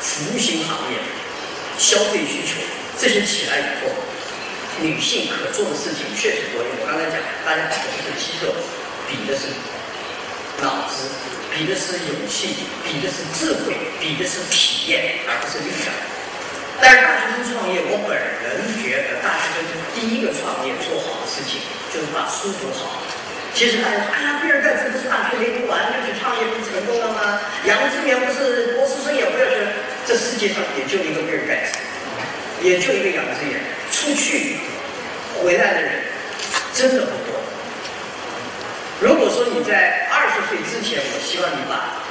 [0.00, 0.98] 服务型行业、
[1.78, 2.58] 消费需求
[2.98, 3.94] 这些起来以后，
[4.82, 6.58] 女性可做的事情确实多。
[6.62, 8.50] 因为我刚才讲，大家比的是肌肉，
[9.06, 9.54] 比的是
[10.60, 11.06] 脑子，
[11.54, 15.94] 比的是勇气，比的是智慧，比的是体验，而不是力量。
[16.80, 23.02] 但是大学生创业，我本人觉得大学生第一个创业做好的事情就是把书读好。
[23.54, 27.38] 其实大家说，哎呀，比尔盖茨不是大学没读完就去创业不成功了吗？
[27.64, 29.54] 杨致远不是博士生也不要去？
[30.04, 31.78] 这世界上也就一个比尔盖茨，
[32.60, 33.62] 也就一个杨致远，
[33.94, 34.58] 出去
[35.38, 36.02] 回来的人
[36.74, 37.38] 真的不多。
[39.00, 42.02] 如果说你在二十岁之前，我希望你把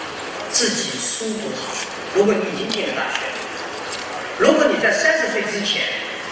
[0.50, 1.76] 自己书读好。
[2.16, 3.43] 如果你已经进了大学。
[4.40, 5.84] 如果你在三十岁之前，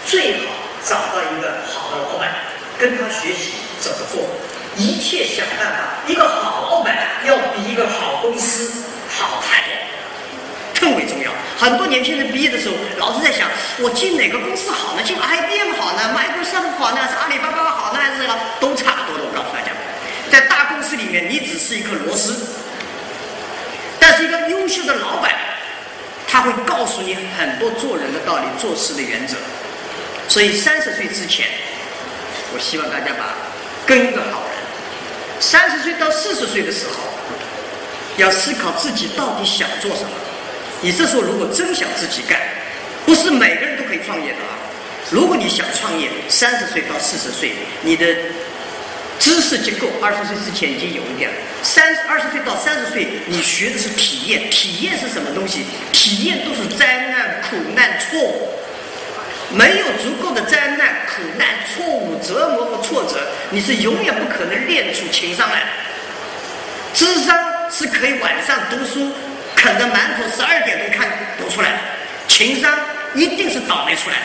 [0.04, 0.52] 最好
[0.84, 2.34] 找到一个好的老板，
[2.78, 4.28] 跟他学习怎么做，
[4.76, 5.78] 一切想办法。
[6.08, 9.70] 一个好老板要比一个好公司好太多，
[10.80, 11.30] 更为重要。
[11.56, 15.02] 很多年轻人毕业的时候，老是在想，我进哪个公司好呢？
[15.04, 16.98] 进 IBM 好呢？Microsoft 好呢？
[17.08, 18.00] 是阿里巴巴好呢？
[18.00, 18.26] 还是
[18.58, 19.24] 都差不多的。
[19.24, 19.70] 我告诉大家，
[20.28, 22.34] 在大公司里面，你只是一颗螺丝，
[24.00, 25.30] 但是一个优秀的老板。
[26.32, 29.36] 他会告诉你很多做人的道理、做事的原则，
[30.28, 31.46] 所以三十岁之前，
[32.54, 33.34] 我希望大家把
[33.84, 34.56] 跟一个好人。
[35.38, 36.94] 三十岁到四十岁的时候，
[38.16, 40.10] 要思考自己到底想做什么。
[40.80, 42.40] 你这时候如果真想自己干，
[43.04, 44.56] 不是每个人都可以创业的啊。
[45.10, 48.06] 如果你想创业，三十岁到四十岁，你的。
[49.18, 55.64] 知识结构二十岁之前已经有一点了，三二十岁到三十岁，你学的是体验，体验是什么东西？
[55.92, 58.48] 体验都是灾难、苦难、错误。
[59.54, 63.20] 没有足够的灾难、苦难、错误、折磨和挫折，
[63.50, 65.66] 你是永远不可能练出情商来的。
[66.94, 67.38] 智商
[67.70, 69.12] 是可以晚上读书
[69.54, 71.78] 啃着馒头十二点钟看读出来的，
[72.28, 72.78] 情商
[73.14, 74.22] 一定是倒霉出来的。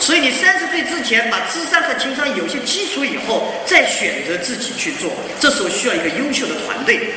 [0.00, 7.10] 所以你三十岁之前把智商和情商有些基础以后，再选择自己去做，这时候需要一个优秀的团队。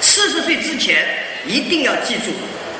[0.00, 1.04] 四十岁之前
[1.46, 2.32] 一定要记住，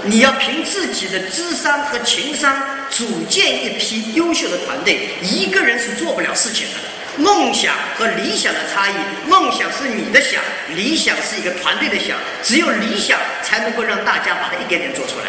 [0.04, 6.74] 你要凭自己的智商和情商组建一批优秀的团队，一个人是做不了事情的。
[7.16, 8.94] 梦想和理想的差异，
[9.26, 10.40] 梦想是你的想，
[10.76, 15.26] 理想是一个团队的想，只有理想才能够让大家把它一点点做出来。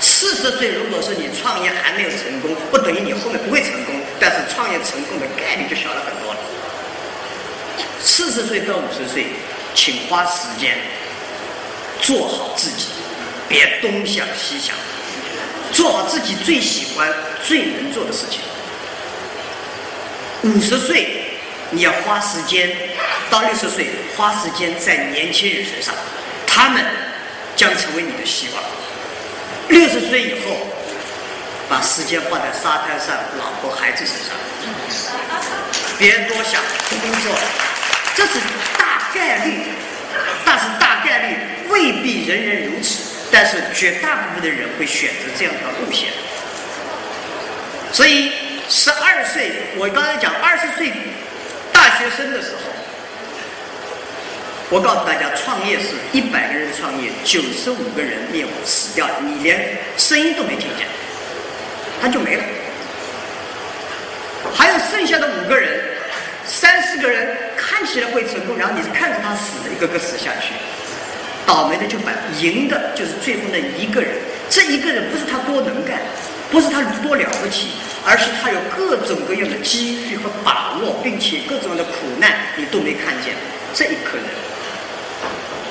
[0.00, 6.40] 四十岁，如果说你创业还没有成功，不等于你后面不会成功，但是创业成功的概率就小了很多了。
[8.00, 9.26] 四十岁到五十岁，
[9.74, 10.76] 请花时间
[12.00, 12.88] 做好自己，
[13.48, 14.74] 别东想西想，
[15.72, 17.10] 做好自己最喜欢、
[17.42, 18.40] 最能做的事情。
[20.42, 21.38] 五十岁，
[21.70, 22.70] 你要花时间
[23.30, 25.94] 到六十岁，花时间在年轻人身上，
[26.46, 26.84] 他们
[27.56, 28.62] 将成为你的希望。
[29.68, 30.66] 六十岁以后，
[31.68, 34.36] 把时间放在沙滩上、老婆孩子身上，
[35.98, 36.60] 别人多想
[36.90, 37.34] 工作，
[38.14, 38.32] 这是
[38.78, 39.62] 大概率，
[40.44, 41.36] 但是大概率
[41.68, 46.10] 未必人人如此，但是绝大部分的人会选择这样一条路线。
[47.92, 48.32] 所以，
[48.68, 50.92] 十二岁，我刚才讲二十岁
[51.72, 52.73] 大学生的时候。
[54.70, 60.86] 我告诉大家，创业是一百个人创业，九十五个人灭亡死掉，你连声音都没听见，
[62.00, 62.42] 他就没了。
[64.54, 65.80] 还有剩下的五个人，
[66.46, 70.54] 三四个人看起来会成功，然后你看着他死，一个个死下去。
[71.46, 72.10] 倒霉的就把
[72.40, 74.12] 赢的就是最后那一个人，
[74.48, 76.00] 这一个人不是他多能干，
[76.50, 77.68] 不是他多了不起，
[78.06, 83.34] 而是他有各种各样的机遇和把握，并且各种的苦难你都没看见
[83.74, 84.24] 这一刻人。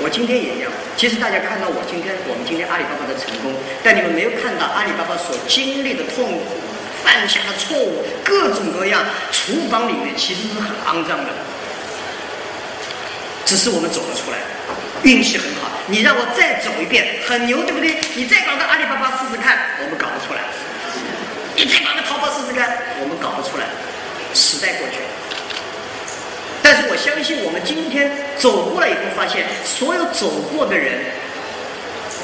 [0.02, 0.72] 我今天也一样。
[0.96, 6.58] 其实大家看到我今天，我们今天阿里巴巴的成功，但你们没有看到阿里巴巴所经历的痛苦、
[7.04, 9.06] 犯下的错误，各种各样。
[9.32, 11.30] 厨房里面其实是很肮脏的，
[13.46, 14.38] 只是我们走了出来。
[15.04, 18.00] 运气很好，你让我再走一遍，很牛，对不对？
[18.16, 20.40] 你再搞个阿里巴巴试试看，我们搞不出来；
[21.58, 22.72] 你再搞个淘宝试试看，
[23.02, 23.68] 我们搞不出来。
[24.34, 25.08] 时代过去了，
[26.74, 31.02] 但是我相信，我们今天走过来以后，发现所有走过的人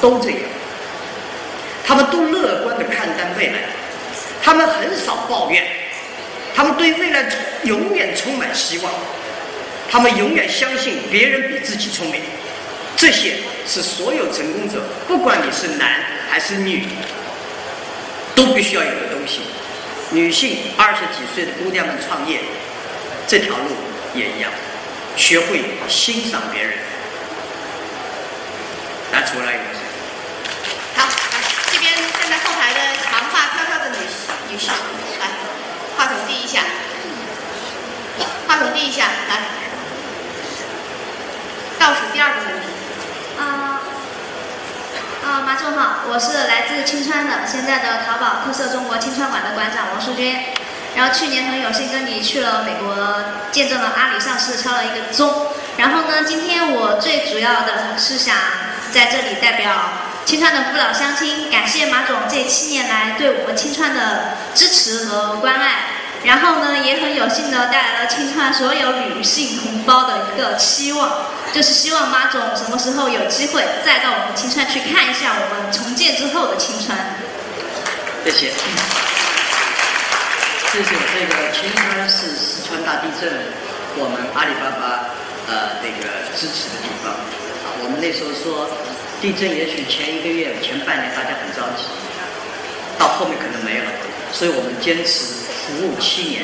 [0.00, 0.40] 都这样，
[1.86, 3.60] 他们都乐观的看待未来，
[4.42, 5.64] 他们很少抱怨，
[6.52, 7.24] 他们对未来
[7.62, 8.92] 永远充满希望，
[9.88, 12.20] 他们永远相信别人比自己聪明。
[12.96, 13.34] 这些
[13.68, 16.88] 是所有成功者，不管你是男还是女，
[18.34, 19.42] 都必须要有的东西。
[20.10, 22.40] 女性二十几岁的姑娘们创业，
[23.28, 23.76] 这条路
[24.14, 24.50] 也一样，
[25.16, 26.78] 学会欣赏别人。
[29.12, 29.64] 来，出来一个。
[30.96, 31.38] 好，来
[31.72, 33.96] 这边站在后排的长发飘飘的女
[34.50, 34.68] 女士，
[35.20, 35.26] 来，
[35.96, 36.60] 话筒递一下，
[38.46, 39.42] 话筒递一下，来，
[41.78, 42.66] 倒数第二个问题。
[43.38, 43.80] 啊
[45.22, 50.54] 啊，马总好，我是来自青川的，现在的淘宝酷色中国青川馆的馆长王淑娟。
[50.94, 52.94] 然后去年很有幸跟你去了美国，
[53.52, 55.46] 见证了阿里上市，敲了一个钟。
[55.76, 58.34] 然后呢，今天我最主要的是想
[58.92, 59.72] 在这里代表
[60.24, 65.76] 青川的父老乡亲，感谢马总这七年来对我们青川的支持和关爱。
[66.22, 71.10] 然后呢，也很有幸的带来了青川所有女性同胞的一个期望，
[71.54, 76.98] 就是希望马总什么时候有机会再到我们青川去看一下我们重建之后的青川。
[78.22, 78.52] 谢谢。
[80.72, 83.26] 这是这个青川是四川大地震，
[83.98, 85.10] 我们阿里巴巴
[85.50, 87.10] 呃那个支持的地方。
[87.10, 88.70] 啊，我们那时候说
[89.20, 91.90] 地震也许前一个月、前半年大家很着急，
[92.96, 93.90] 到后面可能没了，
[94.32, 95.42] 所以我们坚持。
[95.70, 96.42] 服务七年，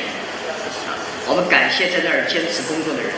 [0.87, 0.95] 啊，
[1.27, 3.11] 我们感谢在那儿坚持工作的人。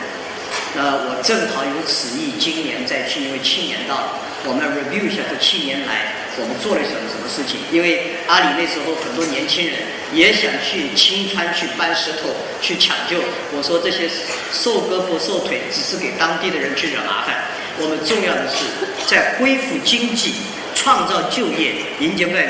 [0.74, 7.60] 那我正好有此意，今年再去，因为七年到了，我们 review 一下这七年来我们做了什么什么事情。
[7.72, 9.76] 因为阿里那时候很多年轻人
[10.12, 13.18] 也想去青川去搬石头去抢救，
[13.56, 14.08] 我说这些
[14.52, 17.36] 瘦胳膊瘦腿只是给当地的人去惹麻烦。
[17.78, 18.64] 我们重要的是
[19.06, 20.34] 在恢复经济、
[20.74, 22.46] 创造就业、迎接未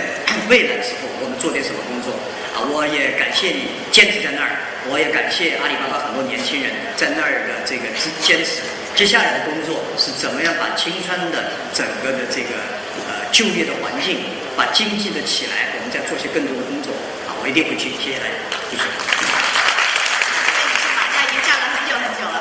[0.48, 2.10] 未来的时候，我们做点什么工作
[2.56, 2.66] 啊。
[2.72, 4.58] 我也感谢你坚持在那儿，
[4.90, 7.84] 我也感谢阿里巴巴很多年轻人在那儿的这个
[8.24, 8.64] 坚持。
[8.96, 12.58] 接下来的工作是怎么样把青川的整个的这个
[13.32, 14.18] 就业的环境，
[14.56, 16.92] 把经济的起来，我们再做些更多的工作。
[17.26, 17.90] 啊，我一定会去。
[17.96, 18.34] 谢谢大家，
[18.70, 18.82] 谢谢。
[20.98, 22.36] 马家已经站了很久很久了。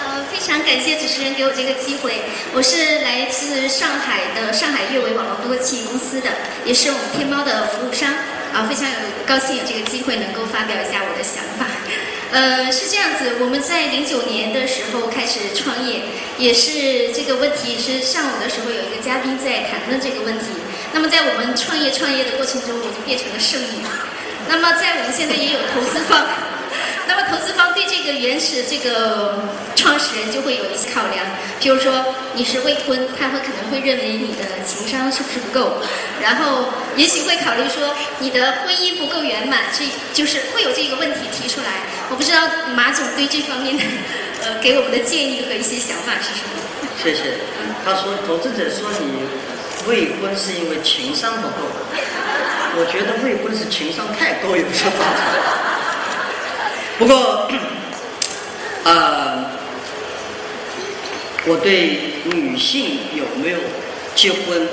[0.00, 2.22] 呃，非常感谢主持人给我这个机会。
[2.52, 6.30] 我是来自上海的上海悦为网络多企业公司的，
[6.64, 8.10] 也是我们天猫的服务商。
[8.50, 8.96] 啊，非常有
[9.28, 11.70] 高兴有这个机会能够发表一下我的想法。
[12.32, 16.02] 呃，是这样子，我们在零九年的时候开始创业，
[16.38, 20.46] 也是这个问题是上午的时候有一个嘉宾在谈论这个问题。
[20.92, 23.82] 那么在我们创业创业的过程中，我就变成了剩女。
[24.48, 26.24] 那么在我们现在也有投资方。
[27.10, 29.42] 那么投资方对这个原始这个
[29.74, 31.26] 创始人就会有一些考量，
[31.58, 35.82] 比如说你是未婚，他会可能会认为你的情商是不是不够，
[36.22, 39.84] 然后也许会考虑说你的婚姻不够圆满，这
[40.14, 41.82] 就是会有这个问题提出来。
[42.10, 42.38] 我不知道
[42.76, 43.82] 马总对这方面的
[44.44, 46.62] 呃给我们的建议和一些想法是什么？
[47.02, 47.22] 谢谢。
[47.84, 49.26] 他说投资者说你
[49.88, 51.66] 未婚是因为情商不够，
[52.76, 55.69] 我觉得未婚是情商太高有些发展。
[57.00, 57.48] 不过，
[58.84, 59.42] 呃，
[61.46, 63.58] 我对女性有没有
[64.14, 64.68] 结婚、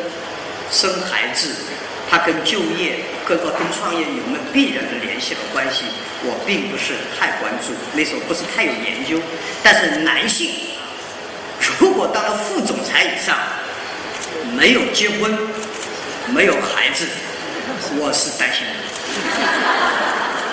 [0.69, 1.55] 生孩子，
[2.11, 5.85] 她跟就业、各个跟创业有没有必然的联系和关系，
[6.25, 9.21] 我并不是太关注，那时候不是太有研究。
[9.63, 10.51] 但是男性
[11.79, 13.37] 如果到了副总裁以上，
[14.53, 15.31] 没有结婚、
[16.27, 17.07] 没有孩子，
[17.95, 18.73] 我是担心的。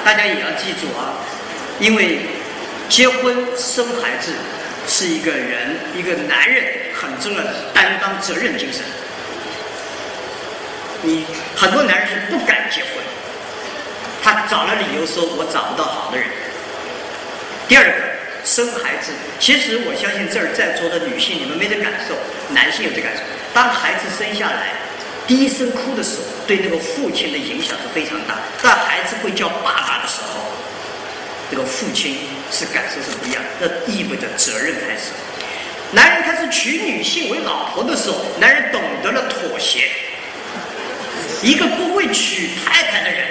[0.04, 1.18] 大家也要记住啊。
[1.80, 2.20] 因为
[2.88, 4.32] 结婚生孩子
[4.86, 6.64] 是一个人一个男人
[6.94, 8.82] 很重要的担当责任精神。
[11.02, 12.90] 你很多男人是不敢结婚，
[14.22, 16.26] 他找了理由说我找不到好的人。
[17.68, 17.92] 第二个，
[18.44, 22.14] 生孩子，其实我相信这儿在座的女性你们没这感受，
[22.54, 23.22] 男性有这感受。
[23.52, 24.72] 当孩子生下来，
[25.26, 28.36] 第一声哭的时候，对那个父亲的影响是非常大。
[28.62, 30.40] 当孩子会叫爸爸的时候，
[31.50, 32.18] 这个父亲
[32.50, 35.12] 是感受是不一样，那意味着责任开始。
[35.92, 39.88] 男人开始娶女性为老婆的时候，男人懂得了妥协。
[41.42, 43.26] 一个不会娶太太的人，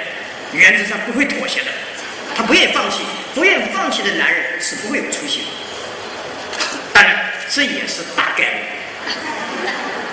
[0.53, 1.72] 原则上不会妥协的，
[2.38, 2.99] 他不愿意放弃，
[3.34, 5.47] 不愿意放弃的男人是不会有出息的。
[6.93, 8.59] 当然，这也是大概率。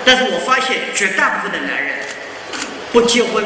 [0.03, 1.99] 但是我发现绝大部分的男人
[2.91, 3.45] 不结婚、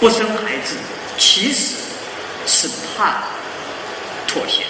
[0.00, 0.74] 不生孩子，
[1.18, 1.74] 其实
[2.46, 3.24] 是怕
[4.26, 4.64] 妥协。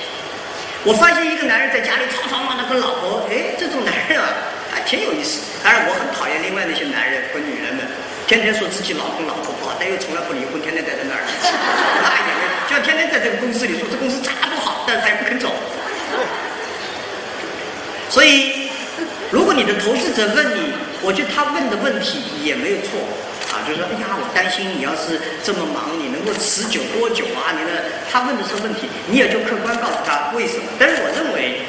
[0.84, 4.28] 我发现一个男人在家里吵吵闹闹跟老婆，哎，这种男人啊，
[4.70, 5.40] 还挺有意思。
[5.64, 7.86] 当然，我很讨厌另外那些男人和女人们，
[8.26, 11.24] 天天说自己老公老婆不好，但又从来不离婚，天天待在那儿，
[12.04, 12.30] 那也，
[12.68, 15.48] 就天天在这个公司里说这公司咋不好，但是他也不肯走。
[18.10, 18.68] 所以，
[19.30, 23.00] 如果你的投资者问你，我觉得他问的问题也没有错。
[23.54, 27.54] 啊，就说，哎呀，我担心你要是这么忙，你能够持久多久啊？
[27.54, 27.70] 你的？
[28.10, 30.64] 他问的是问题，你也就客观告诉他为什么。
[30.76, 31.62] 但是我认为，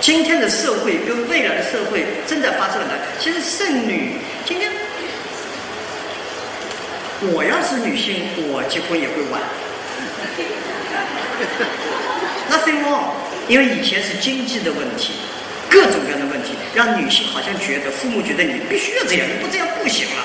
[0.00, 4.70] 今天的社会跟未来的社会正在发生的，其实剩女今天，
[7.34, 9.42] 我要是女性，我结婚也会晚。
[12.50, 13.18] Nothing wrong，
[13.48, 15.14] 因为以前是经济的问题，
[15.68, 20.22] 各种各样的问题，让女性好像觉得父母觉得你必须要这样，你不这样不行了。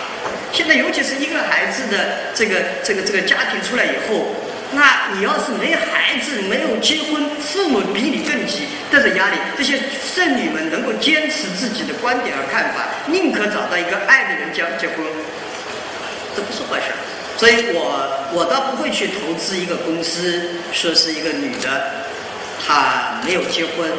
[0.57, 4.33] 现在，尤其是一个孩子的这个这个这个家庭出来以后，
[4.71, 9.37] 那你要是没孩子、没有结婚，父母比你更急，带着压力。
[9.55, 15.05] 这些剩女们能够坚持自己的观点和看法，宁可找到一个爱的人结结婚，
[16.35, 16.85] 这不是坏事。
[17.37, 20.41] 所以我我倒不会去投资一个公司，
[20.73, 22.07] 说是一个女的，
[22.65, 23.91] 她没有结婚。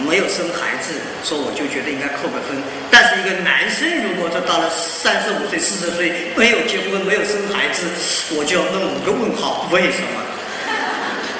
[0.00, 2.56] 没有生孩子，说我就觉得应该扣个分。
[2.90, 7.86] 但是一个男生如果说到了三十五岁、四十岁没有结婚、没有生孩子，
[8.34, 10.20] 我就要问五个问号：为什么？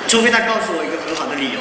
[0.06, 1.58] 除非他告诉我一个很好的理由。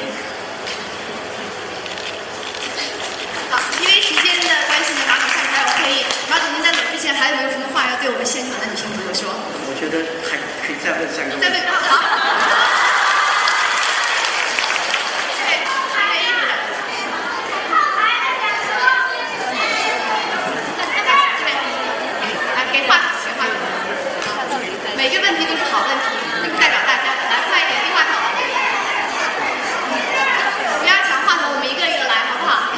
[3.49, 6.03] 好，因为时间的关系呢，马总下台，我可以。
[6.29, 9.31] 马总，您在走之前还有没有什么话要对我们现场的女性朋友说？
[9.31, 10.37] 我觉得还
[10.67, 11.39] 可以再问三个。
[11.39, 11.97] 再问好。
[25.01, 26.05] 每个问题都是好问题，
[26.45, 27.09] 能代表大家。
[27.25, 28.13] 来，快一点，递话筒。
[30.77, 32.69] 不要抢话筒，我们一个一个来，好不好？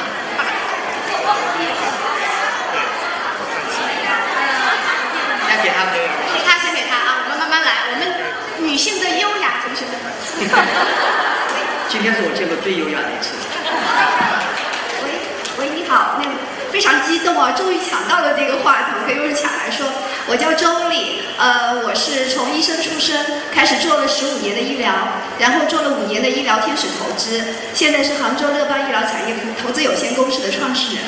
[5.44, 7.92] 先给他，给他先给他啊，我们慢慢来。
[7.92, 8.08] 我们
[8.66, 9.92] 女性的优雅，同学们。
[11.88, 13.34] 今天是我见过最优雅的一次。
[15.04, 15.10] 喂
[15.58, 16.24] 喂，你好，那
[16.72, 19.86] 非常激动啊，终于抢到了这个话筒，可以用抢来说。
[20.26, 23.14] 我叫周丽，呃，我是从医生出身，
[23.52, 24.90] 开始做了十五年的医疗，
[25.38, 27.44] 然后做了五年的医疗天使投资，
[27.74, 31.04] 现在是杭州乐邦医疗产业投资有限公司的创始人。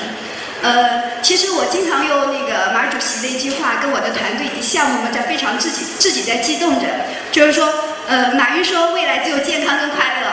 [0.63, 6.87] 呃，其实我经常用那个马主席的一句话跟我的团队及项目们在非常自己自己在激动着，
[7.31, 7.73] 就是说，
[8.09, 10.27] 呃，马云说未来只有健康跟快乐，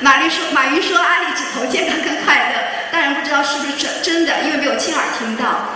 [0.00, 5.70] 马云说马云说阿里只投健康跟快乐，当然不知道是不是真真的，因为没有亲耳听到。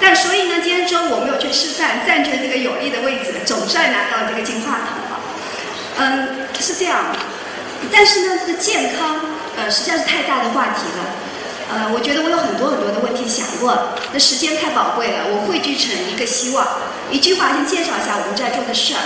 [0.00, 5.20] 但所以呢，今天中午我没有去吃饭，占据这个有利的位置，总算拿到这个金话筒了。
[5.98, 7.04] 嗯，是这样。
[7.90, 9.20] 但是呢，这个健康，
[9.56, 11.04] 呃，实在是太大的话题了。
[11.68, 13.76] 呃，我觉得我有很多很多的问题想问，
[14.12, 16.66] 那时间太宝贵了，我汇聚成一个希望，
[17.10, 19.02] 一句话先介绍一下我们在做的事儿。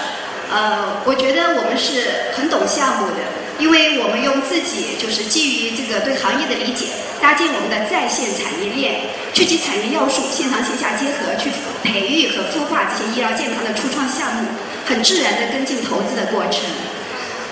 [0.53, 3.23] 呃，我觉得我们是很懂项目的。
[3.61, 6.87] 因为我们用自己就是基于这个对行业的理解，
[7.21, 9.03] 搭建我们的在线产业链，
[9.35, 11.53] 聚集产业要素，线上线下结合，去
[11.85, 14.49] 培育和孵化这些医疗健康的初创项目，
[14.87, 16.65] 很自然的跟进投资的过程。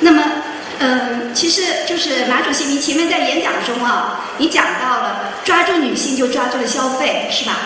[0.00, 0.24] 那么，
[0.80, 7.56] 嗯，其实就是马主席，您前面在演讲中啊，你讲到了抓住女性就抓住了消费，是吧？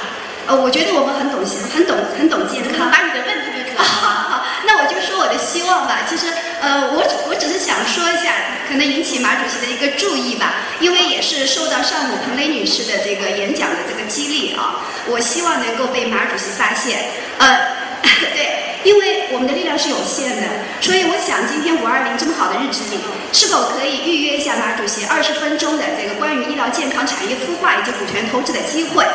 [0.46, 1.38] 呃，我觉得我们很懂
[1.72, 2.90] 很懂，很懂健康。
[2.90, 3.84] 把你的问题就知道。
[3.84, 6.00] 好，好，那我就说我的希望吧。
[6.08, 6.26] 其实，
[6.60, 8.32] 呃，我我只是想说一下，
[8.68, 17.04] 可能引起马主席的一个注意吧，因为也是受到上午彭蕾女士的这个演讲的这个激励啊，我希望能够被马主席发现。
[17.38, 17.58] 呃，
[18.34, 20.42] 对，因为我们的力量是有限的，
[20.80, 22.98] 所以我想今天五二零这么好的日子里，
[23.32, 29.06] 是否可以预约一下马主席二十分钟的这个关于医疗健康产业孵化以及股权投资的机会？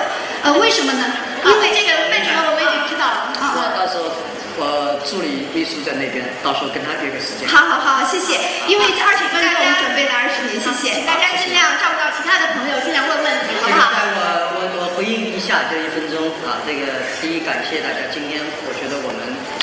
[0.44, 1.04] 呃，为什么呢？
[1.44, 3.36] 因为这个为什么我们已经知道了。
[3.36, 4.08] 我到时候
[4.58, 7.46] 我助理秘书在那边，到时候跟他约个时间。
[7.48, 8.40] 好好好，谢谢。
[8.72, 11.04] 因为这二十分钟我们准备了二十年，谢谢。
[11.06, 13.86] 大家尽量照顾到其他的朋友，尽量问问题，好不好？
[14.16, 14.22] 我
[14.58, 16.90] 我我回应一下这一分钟啊，这个
[17.22, 18.42] 第一感谢大家，今天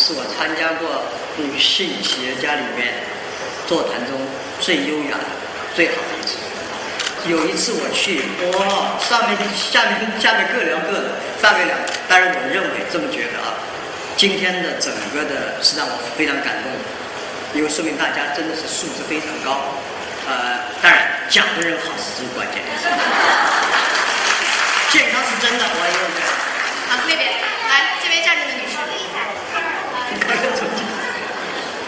[0.05, 1.01] 是我参加过
[1.41, 2.93] 女性企业家里面
[3.65, 4.21] 座谈中
[4.61, 5.25] 最优雅的、
[5.73, 6.37] 最好的一次。
[7.25, 8.21] 有一次我去，
[8.53, 11.73] 哇，上面下面下面各聊各的，上面两，
[12.05, 13.57] 当然我认为这么觉得啊，
[14.15, 16.69] 今天的整个的是让我非常感动，
[17.57, 19.73] 因为说明大家真的是素质非常高。
[20.29, 22.77] 呃，当然讲的人好是最关键的。
[24.93, 26.21] 健康是真的，我也认为。
[26.93, 28.77] 好，那，边站着的女士。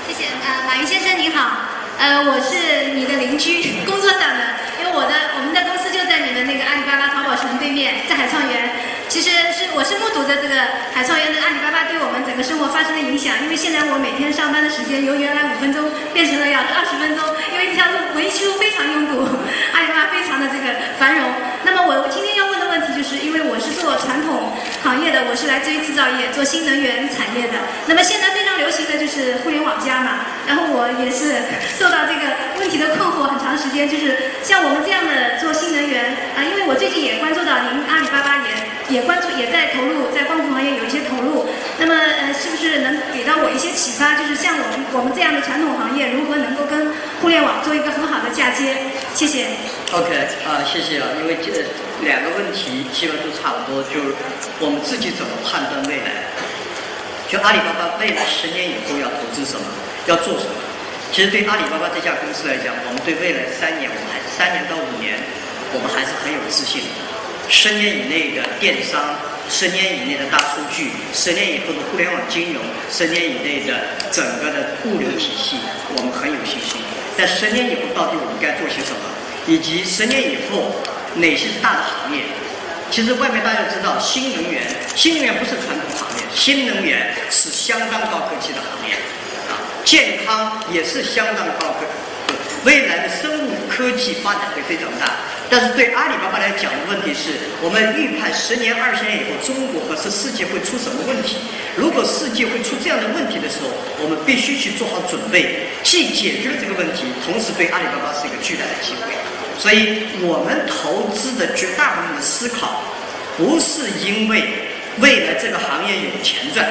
[0.06, 1.62] 谢谢，呃，马云先生您好，
[1.99, 4.42] 呃，我是你的邻居，工作上的，
[4.78, 8.70] 因为我的我们的公司就在你们那个阿里巴巴淘宝城对面，在海创园。
[9.09, 10.61] 其实是我是目睹着这个
[10.92, 17.22] 海创园的阿里巴巴对我们整个生活发生的影响，因为现在我每天上班的时间由原来五分钟变成了要二十分钟，
[17.53, 19.24] 因为这条路维修非常拥堵，
[19.72, 20.68] 阿里巴巴非常的这个
[20.99, 21.22] 繁荣。
[21.64, 24.53] 那么我今天要问的问题就是，因为我是做传统
[24.87, 27.59] 行业的，我是来自于制造业，做新能源产业的。
[27.91, 31.43] 那么现在非常流行的就是互联网加嘛，然后我也是
[31.74, 32.22] 受到这个
[32.62, 34.14] 问题的困惑很长时间，就是
[34.47, 41.51] 像我们这样的做新能源啊、因为我最近也关注到您阿里巴巴也也关注也在投入在光伏行业有一些投入，
[41.82, 44.14] 那么呃是不是能给到我一些启发？
[44.14, 48.78] 就是像我们我们这样的传统行业如何能够跟互联网做一个很好的嫁接？
[49.18, 49.51] 谢谢。
[49.91, 50.14] OK
[50.47, 51.51] 啊、谢谢啊，因为这
[52.03, 54.14] 两个问题基本都差不多，就是
[54.61, 56.28] 我们自己怎么判断未来。
[57.28, 59.64] 就阿里巴巴未来十年以后要投资什么，
[60.07, 60.55] 要做什么？
[61.11, 65.18] 其实对阿里巴巴这家公司来讲，我们对未来三年，我们还三年到五年，
[65.74, 66.82] 我们还是很有自信。
[67.49, 69.14] 十年以内的电商，
[69.49, 73.74] 十年以内的大数据，十年以后的互联网金融，十年以内的
[74.11, 75.59] 整个的物流体系，
[75.94, 76.82] 我们很有信心。
[77.16, 79.03] 但十年以后到底我们该做些什么，
[79.47, 80.74] 以及十年以后
[81.14, 82.22] 哪些是大的行业？
[82.90, 84.62] 其实外面大家知道，新能源，
[84.94, 88.94] 新能源不是传统行业，新能源是相当高科技的行业，
[89.51, 92.34] 啊，健康也是相当高科技，
[92.64, 95.14] 未来的生物科技发展会非常大。
[95.49, 97.30] 但是对阿里巴巴来讲的问题是，
[97.62, 101.38] 我们预判十年、二十年以后，中国和是世界会出什么问题？
[101.76, 103.70] 如果世界会出这样的问题的时候，
[104.03, 109.11] 我们必须去做好准备，既解决了这个问题，同时对阿里巴巴是一个巨大的机会。
[109.59, 112.82] 所以我们投资的绝大部分的思考，
[113.36, 114.42] 不是因为
[114.98, 116.66] 未来这个行业有钱赚，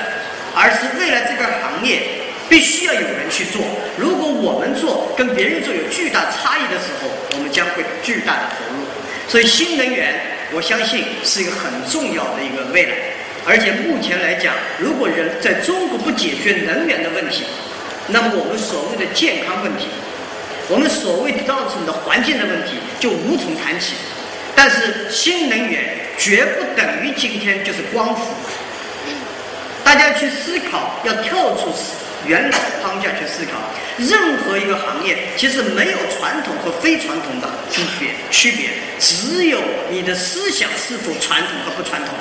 [0.56, 2.04] 而是未来这个行业
[2.48, 3.62] 必须要有人去做。
[3.98, 8.86] 如果我们做跟别人做有巨大差异的时候，我们将会巨大的投入。
[9.28, 10.14] 所以新能源，
[10.54, 12.94] 我相信是一个很重要的一个未来。
[13.48, 17.46] 而且目前来讲，如果人在中国不解决能源的问题，
[18.08, 19.86] 那么我们所谓的健康问题，
[20.68, 23.94] 我们所谓造成的环境的问题就无从谈起。
[24.56, 28.34] 但是新能源绝不等于今天就是光伏。
[29.84, 31.74] 大家去思考，要跳出
[32.26, 33.60] 原来的框架去思考。
[33.98, 39.60] 任何一个行业其实没有传统和非传统的区别，区别只有
[39.92, 42.14] 你的思想是否传统和不传统。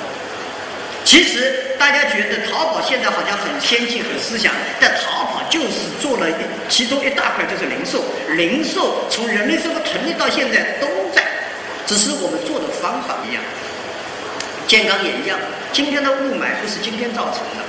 [1.05, 4.51] 其实大家觉得淘宝现在好像很先进、很思想，
[4.81, 6.33] 但淘宝就是做了一
[6.67, 8.03] 其中一大块就是零售，
[8.35, 11.23] 零售从人类社会成立到现在都在，
[11.85, 13.43] 只是我们做的方法一样。
[14.65, 15.37] 健康也一样，
[15.71, 17.63] 今天的雾霾不是今天造成的，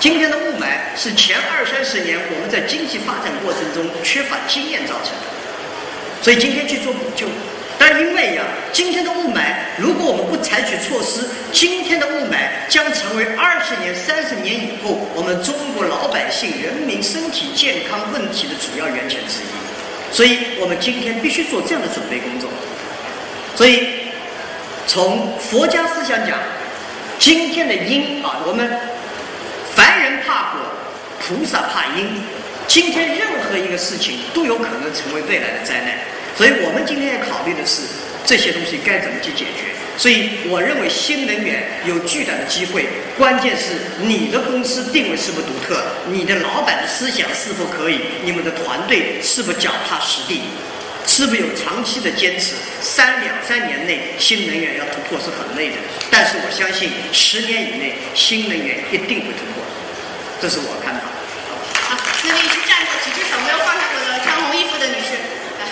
[0.00, 5.28] 今天的雾霾是前二三十年我们在经济发展过程中缺乏经验造成的，
[6.22, 7.26] 所以今天去做补救。
[7.84, 9.42] 但因为呀，今天的雾霾，
[9.76, 20.14] 如果我们不采取措施，今天的雾霾将成为二十年、三十年以后我们中国老百姓人民身体健康问题的主要源泉之一。
[20.14, 22.48] 所以我们今天必须做这样的准备工作。
[23.56, 23.88] 所以，
[24.86, 26.38] 从佛家思想讲，
[27.18, 28.78] 今天的因啊，我们
[29.74, 30.60] 凡人怕果，
[31.18, 32.22] 菩萨怕因。
[32.68, 35.98] 今天任何一个事情都有可能成为未来的灾难。
[36.36, 37.82] 所以我们今天要考虑的是
[38.24, 39.72] 这些东西该怎么去解决。
[39.98, 42.86] 所以我认为新能源有巨大的机会，
[43.18, 50.40] 关键是你的公司定位是否独特，你的老板的思想是否可以，你们的团队是否脚踏实地，
[51.06, 52.54] 是不是有长期的坚持。
[52.80, 55.76] 三两三年内新能源要突破是很累的，
[56.10, 59.62] 但是我相信十年以内新能源一定会突破，
[60.40, 61.00] 这是我看的。
[61.84, 65.20] 好，那位一直站着举只手没有放下过的穿红衣服的女士，
[65.60, 65.68] 来。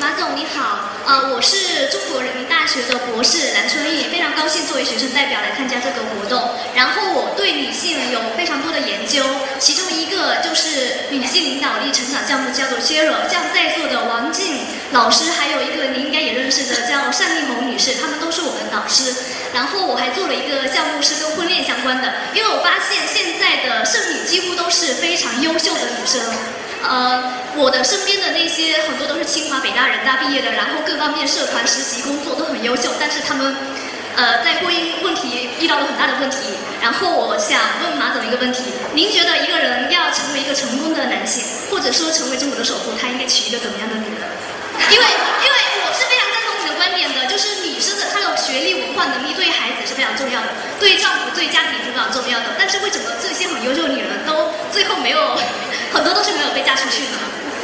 [0.00, 6.38] 马总你好，呃，我是中国人民大学的博士蓝春玉，非常高兴作为学生代表来参加这个活动。
[6.72, 9.26] 然后我对女性有非常多的研究，
[9.58, 13.10] 其中一个就是女性领导力成长项目，叫做 Share。
[13.28, 14.60] 像在座的王静
[14.92, 19.12] 老师，还有一个你应该也认识的叫单丽红女士，她们都是我们导师。
[19.52, 26.22] 然后我还做了一个项目是跟婚恋相关的，因为我发现现在的剩女几乎都是非常优秀的女生。
[26.82, 27.22] 呃，
[27.56, 33.54] 我的身边的那些很多都是清华、北大、人大毕业的，然后各方面社团、实习、工作都很优秀，但是他们，
[34.16, 36.36] 呃，在婚姻问题遇到了很大的问题。
[36.80, 38.64] 然后我想问马总一个问题：
[38.94, 44.24] 您觉得一个人要成为一个成功的男性，或者说成为中国的首富，他应该娶一个怎么样的女人？
[44.88, 46.08] 因为，因为我是
[47.00, 50.48] 点的，就是女生的她的学历、文化能力对孩子是非常重要的，
[50.78, 52.52] 对丈夫、对家庭是非常重要的。
[52.60, 55.16] 但是为什么这些很优秀的女人都最后没有，
[55.96, 57.16] 很多都是没有被嫁出去呢？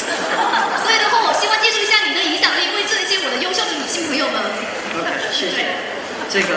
[0.81, 4.41] 所以的话，我希望借助一下你的影响力，为这些我的优秀的女性朋友们。
[4.97, 5.69] OK，谢谢。
[6.33, 6.57] 这个，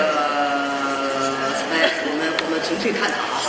[1.76, 3.44] 来，我们我们纯粹探讨啊。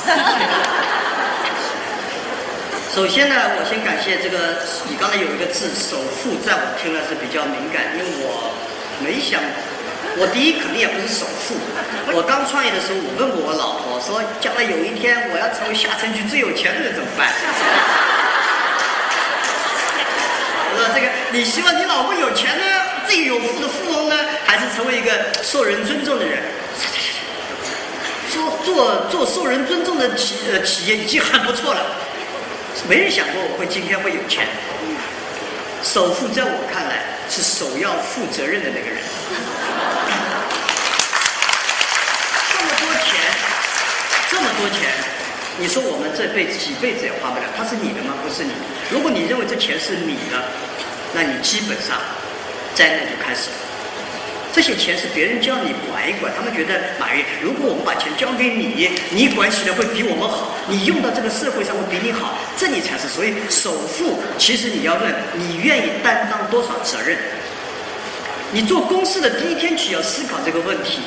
[2.92, 4.58] 首先呢，我先感谢这个，
[4.90, 8.50] 你刚才有一个字“首富”，在我听了是比较敏感，因为我
[9.02, 9.40] 没想，
[10.16, 11.56] 我第一肯定也不是首富。
[12.12, 17.32] 我刚创业的时候，我问过我老婆说，将来有一天我要成为下城区最有钱的人怎么办？
[20.72, 22.64] 我说这个，你希望你老婆有钱呢，
[23.08, 25.10] 最有富的富翁呢，还是成为一个
[25.42, 26.42] 受人尊重的人？
[28.30, 31.80] 做做做受人尊重的企呃企业已经很不错了，
[32.88, 34.46] 没人想过我会今天会有钱。
[35.82, 38.98] 首富在我看来是首要负责任的那个人。
[42.50, 43.14] 这么多钱，
[44.28, 44.90] 这么多钱，
[45.56, 48.14] 你说我们这辈子几辈子也花不了，他是你的吗？
[48.20, 48.50] 不是你。
[48.90, 50.42] 如果你认为这钱是你的，
[51.14, 51.96] 那你基本上
[52.74, 53.69] 灾难就开始了。
[54.52, 63.06] 这些钱是别人叫你管一管，他们觉得马云，如果我们把钱交给你，你管起来会比我们好，你用到这个社会上会比你好，这你才是。
[63.08, 67.16] 所以首富，其实你要问你愿意担当多少责任。
[68.52, 71.00] 你做公司的第一天起要思考这个问题。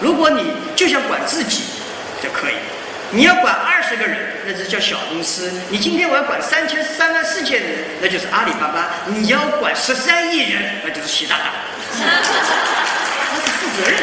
[0.00, 1.62] 如果你就想管自己
[2.20, 2.54] 就可以，
[3.12, 5.52] 你要管二十个人，那就叫小公司。
[5.68, 7.70] 你今天我要管三千、三万四千人，
[8.00, 8.90] 那就是阿里巴巴。
[9.06, 11.52] 你要管十三亿人，那就是习大大。
[13.76, 13.98] 责任，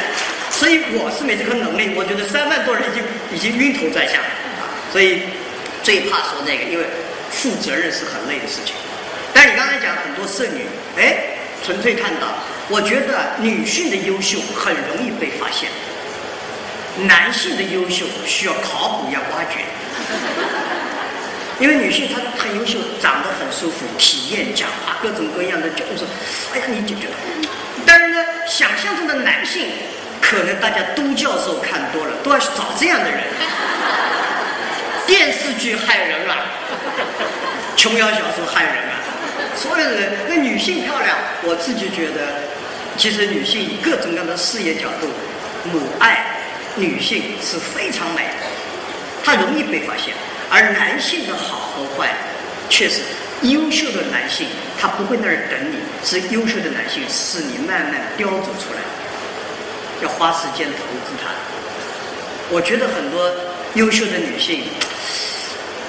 [0.52, 1.94] 所以我是没这个能力。
[1.96, 3.04] 我觉得三万多人已经
[3.36, 5.24] 已经晕头转向啊，所以
[5.84, 6.86] 最怕说那个，因为
[7.32, 8.76] 负责任是很累的事情。
[9.34, 10.66] 但你刚才讲很多剩女，
[10.98, 12.34] 哎，纯粹看到，
[12.70, 15.70] 我觉得女性的优秀很容易被发现，
[17.06, 19.62] 男性的优秀需要考古要挖掘。
[21.60, 26.08] 因为女性她很优秀，长得很舒服，体验讲话各种各样的，就是说，
[26.54, 27.48] 哎呀，你就觉得。
[27.88, 29.70] 但是呢，想象中的男性，
[30.22, 33.24] 可能大家都教授看多了，都要去找这样的人。
[35.08, 36.36] 电视剧害人啊，
[37.78, 39.00] 琼瑶小说害人啊，
[39.56, 40.12] 所有的人。
[40.28, 42.44] 那女性漂亮，我自己觉得，
[42.98, 45.08] 其实女性以各种各样的事业角度，
[45.72, 46.26] 母爱
[46.76, 48.46] 女性是非常美的，
[49.24, 50.14] 她容易被发现。
[50.50, 52.10] 而男性的好和坏，
[52.70, 53.02] 确实，
[53.44, 54.48] 优秀的男性
[54.80, 58.82] 他不会那儿等你，是优秀的男性是你慢慢雕琢出来，
[60.04, 61.32] 要花时间投资他。
[62.50, 63.32] 我觉得很多
[63.76, 64.64] 优秀的女性，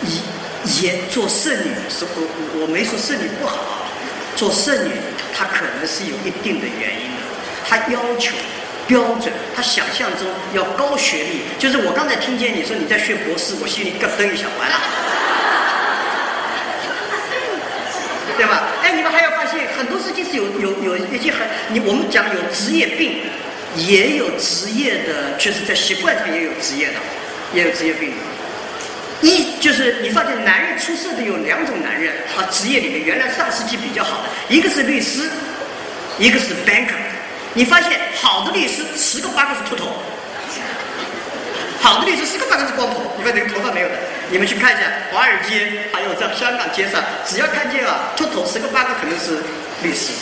[0.03, 2.27] 也也做剩女是不，
[2.61, 3.91] 我没说剩女不好啊，
[4.37, 4.93] 做剩女
[5.37, 7.23] 她可能是有一定的原因的，
[7.69, 8.35] 她要求。
[8.89, 14.77] 标准，他想象中要高学历，就是我刚才听见你说你在学博士，我心里咯噔一下，完了，
[18.39, 18.69] 对吧？
[18.85, 23.19] 哎，你们还要发现很多事情是有有有一些很，你我们讲有职业病，
[23.75, 26.95] 也有职业的，确实在习惯上也有职业的，
[27.53, 28.17] 也有职业病的。
[29.21, 35.29] 一就是你发现男人出色的有两种男人啊，职业里面原来上世纪比较好的，一个是律师，
[36.17, 36.95] 一个是 banker。
[37.55, 40.01] 你发现好的律师十个八个是秃头，
[41.81, 43.95] 好的律师十个八个是光头，你看这个头发没有的。
[44.31, 49.39] 你们去看一下华尔街，还有在香港街上，只要看见啊秃头，十个八个可能是
[49.83, 50.13] 律师。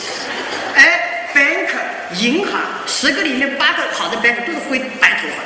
[0.75, 1.69] 哎，bank
[2.21, 5.43] 银行十个里面八个好的 bank 都是灰白头发，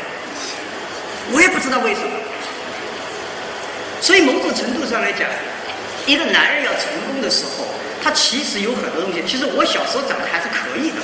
[1.33, 2.11] 我也不知道为什么。
[4.01, 5.29] 所以某种程度上来讲，
[6.07, 7.67] 一个男人要成功的时候。
[8.03, 10.97] 他其实有很多东西，其实我小时候长得还是可以的。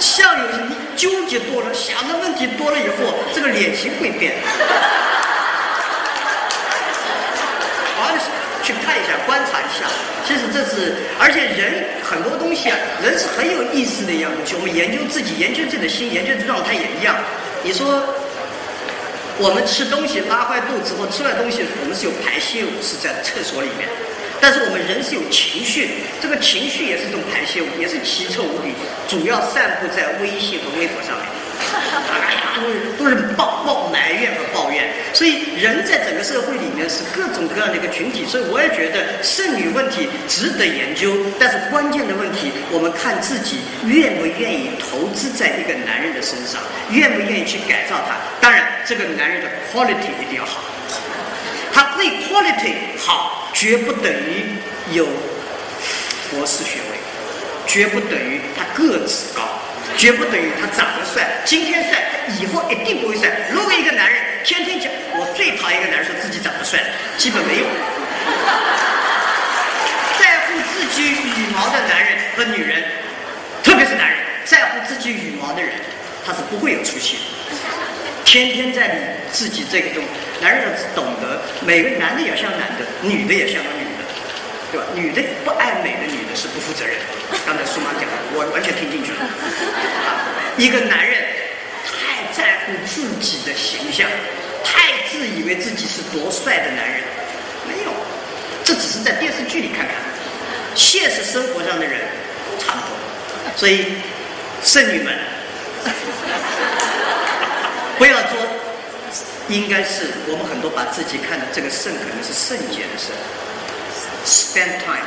[0.00, 4.34] 像有些你纠结多了，想的问题多了以后，这个脸型会变。
[7.96, 8.14] 好，
[8.62, 9.86] 去看一下，观察一下。
[10.26, 14.54] 其实这是，而且人很多东西啊，人是很有意思的一样东西。
[14.54, 17.16] 我们研究自己，研究自己的心，研究的状态也一样。
[17.62, 18.02] 你说，
[19.38, 23.88] 我们吃东西拉坏肚子或吃了东西，我们是有排泄物是在厕所里面，
[24.40, 28.72] 但是我们人是有情绪，这个情绪也是一种排泄物，也是奇臭无比，
[29.08, 31.26] 主要散布在微信和微博上面。
[32.58, 46.60] 都是都是抱抱埋怨和抱怨，所以人在整个社会里面是各种各样的一个群体，所以我也觉得剩女问题值得研究，但是关键的问题，我们看自己愿不愿意投资在一个男人的身上，
[46.90, 48.16] 愿不愿意去改造他。
[48.40, 50.60] 当然，这个男人的 quality 一定要好，
[51.72, 54.56] 他对 quality 好，绝不等于
[54.92, 55.06] 有
[56.30, 56.98] 博士学位，
[57.66, 59.42] 绝不等于他个子高。
[59.96, 61.98] 绝不等于他长得帅，今天帅，
[62.38, 63.30] 以后一定不会帅。
[63.50, 66.78] 如果一个男人天天讲，我最讨厌一个男人说自己长得帅，
[67.16, 67.66] 基本没用。
[70.20, 72.84] 在乎自己羽毛的男人和女人，
[73.64, 75.72] 特别是男人，在乎自己羽毛的人，
[76.24, 77.22] 他是不会有出息的。
[78.28, 79.00] 天天在理
[79.32, 80.08] 自己这个东西，
[80.42, 84.04] 男人要懂得，每个男的也像男的，女的也像个女的，
[84.70, 84.86] 对吧？
[84.94, 86.94] 女的不爱美的女的是不负责任。
[87.46, 89.18] 刚才苏妈讲的，我完全听进去了。
[90.60, 91.24] 一个男人
[91.88, 94.06] 太在乎自己的形象，
[94.62, 97.00] 太自以为自己是多帅的男人，
[97.64, 97.90] 没有，
[98.62, 99.94] 这只是在电视剧里看看，
[100.74, 101.98] 现实生活上的人
[102.44, 103.56] 都差不多。
[103.56, 103.86] 所以，
[104.62, 105.16] 剩女们，
[107.98, 108.38] 不要做，
[109.48, 113.10] 应该是我们很多把自己看的这个圣，可能是圣洁的圣。
[114.24, 115.04] Spend time，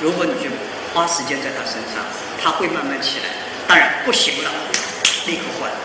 [0.00, 0.50] 如果你去。
[0.92, 2.02] 花时间在他身上，
[2.42, 3.26] 他会慢慢起来。
[3.68, 4.50] 当然不行了，
[5.24, 5.76] 立刻换个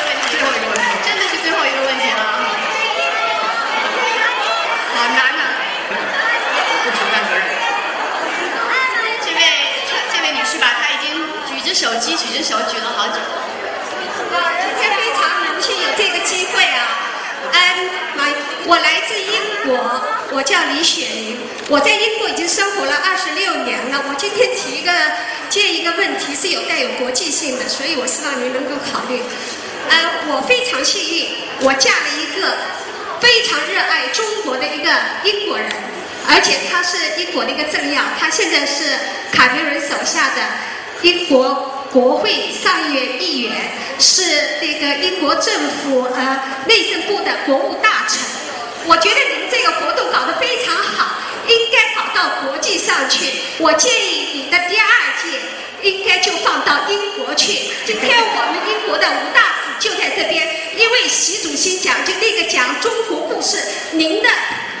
[0.00, 2.24] 问题，最后一个问题，真的是最后一个问题了。
[4.96, 5.42] 好难呐！
[6.84, 7.44] 不承担责任。
[9.20, 9.40] 这位，
[10.10, 13.20] 这位女士吧，她已经举着手机，举着手举了好久。
[14.32, 16.96] 啊今天非常荣幸有这个机会啊。
[17.52, 18.32] 嗯，来，
[18.64, 20.02] 我来自英国，
[20.32, 21.36] 我叫李雪玲，
[21.68, 24.02] 我在英国已经生活了二十六年了。
[24.08, 24.90] 我今天提一个
[25.50, 29.22] 建一个问题是有带有国际性的，所以我希望您能够考虑。
[29.90, 31.28] 呃，我非常幸运，
[31.60, 32.56] 我嫁了一个
[33.20, 34.90] 非常热爱中国的一个
[35.24, 35.68] 英国人，
[36.26, 38.96] 而且他是英国的一个政要，他现在是
[39.30, 40.40] 卡梅伦手下的
[41.02, 41.72] 英国。
[41.92, 43.52] 国会上院议员
[43.98, 44.22] 是
[44.60, 48.18] 那个英国政府呃内政部的国务大臣，
[48.84, 51.16] 我觉得你们这个活动搞得非常好，
[51.46, 53.32] 应该搞到国际上去。
[53.58, 54.86] 我建议你的第二
[55.22, 57.70] 届应该就放到英国去。
[57.86, 63.56] 今天我们英国的吴大使就在这边，因为习主席讲就那个讲中国故事，
[63.92, 64.28] 您的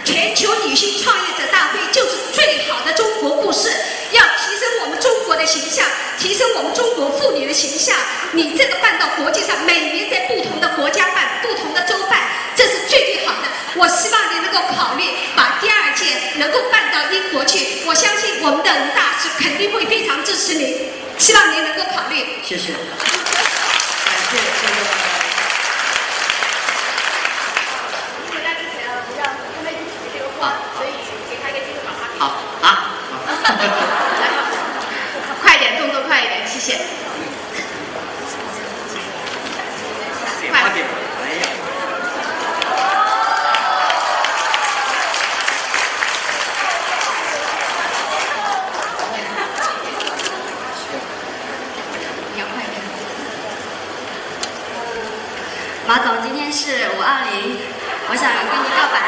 [0.04, 3.70] 全球女性创业者大会就是最好的中国故事。
[4.12, 5.84] 要提升我们中国的形象，
[6.18, 7.94] 提升我们中国妇女的形象。
[8.32, 12.18] 你这个办到国际上，每年在不同的国家办，不同的州办，
[12.56, 13.42] 这是最最好的。
[13.74, 15.04] 我希望你能够考虑
[15.36, 17.84] 把第二届能够办到英国去。
[17.84, 20.88] 我相信我们的吴大使肯定会非常支持你，
[21.18, 22.24] 希望您能够考虑。
[22.42, 22.80] 谢谢，感
[24.30, 24.76] 谢各位。
[35.42, 36.78] 快 点，动作快一点，谢谢。
[40.50, 40.86] 快点，
[41.22, 41.42] 哎呀！
[55.86, 57.62] 马总，今天是五二零，
[58.10, 59.06] 我想跟你告白。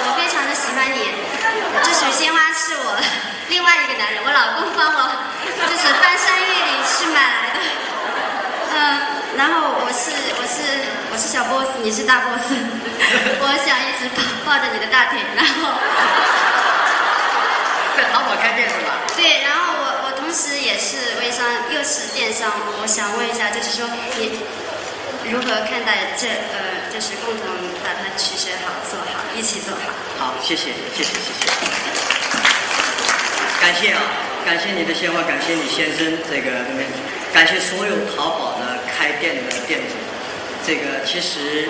[0.00, 1.12] 我非常的喜欢你
[1.84, 2.96] 这束鲜花是我
[3.48, 5.12] 另外一个男人，我老公帮我，
[5.68, 7.60] 就是翻山越岭去买来的。
[8.72, 8.80] 嗯，
[9.36, 10.08] 然后我是
[10.40, 10.56] 我是
[11.12, 15.76] 我是小 boss，你是大 boss， 我想一直抱抱着你的大腿，然后
[17.92, 19.04] 在淘宝开店是吧？
[19.14, 20.78] 对，然后我我同时也
[21.74, 23.86] 又是电商，我想问一下，就是说
[24.18, 24.38] 你
[25.30, 27.46] 如何看待这呃，就是共同
[27.82, 29.90] 把它取舍好，做好，一起做好。
[30.18, 31.46] 好，谢谢，谢谢，谢谢。
[33.60, 34.00] 感谢啊，
[34.44, 36.50] 感谢你的鲜花，感谢你先生这个，
[37.32, 39.94] 感谢所有淘宝的开店的店主。
[40.66, 41.68] 这个其实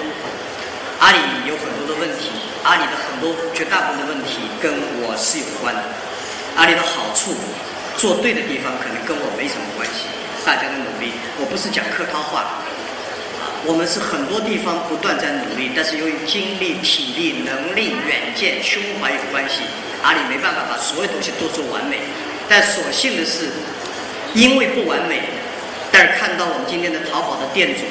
[1.00, 2.30] 阿里有很多的问题，
[2.64, 5.82] 阿里的很多绝大部分的问题跟我是有关的。
[6.56, 7.34] 阿里的好处，
[7.96, 10.04] 做对的地方可能跟我没什么关系。
[10.44, 12.62] 大家的努力，我不是讲客套话。
[13.64, 19.62] 我们是很多地方不断在努力，但是由于精力、体力、能力、远见、胸怀有关系，
[20.04, 21.98] 阿里没办法把所有东西都做完美。
[22.48, 23.50] 但所幸的是，
[24.34, 25.22] 因为不完美，
[25.90, 27.82] 但是看到我们今天的淘宝的店主，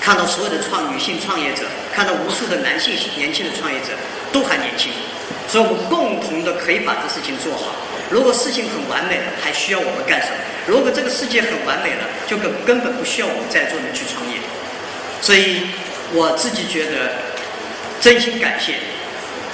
[0.00, 1.62] 看到所有的创女性创业者，
[1.94, 3.94] 看到无数的男性年轻的创业者
[4.32, 4.90] 都还年轻，
[5.46, 7.70] 所以我们共同的可以把这事情做好。
[8.10, 10.34] 如果事情很完美了，还需要我们干什么？
[10.66, 14.38] 如果这个世界很完美了，就根根本不需要我们在座的去创业。
[15.22, 15.68] 所以
[16.12, 17.12] 我自己觉得，
[18.00, 18.74] 真心感谢。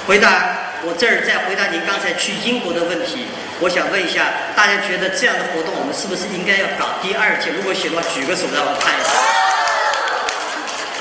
[0.06, 3.26] 回答我这儿再回答您刚才去英国的问题，
[3.60, 7.50] 我想问一下大家，觉得这样的活动我们是不是应该要搞第二届？
[7.50, 9.10] 如果行的话，举个手让我看一下。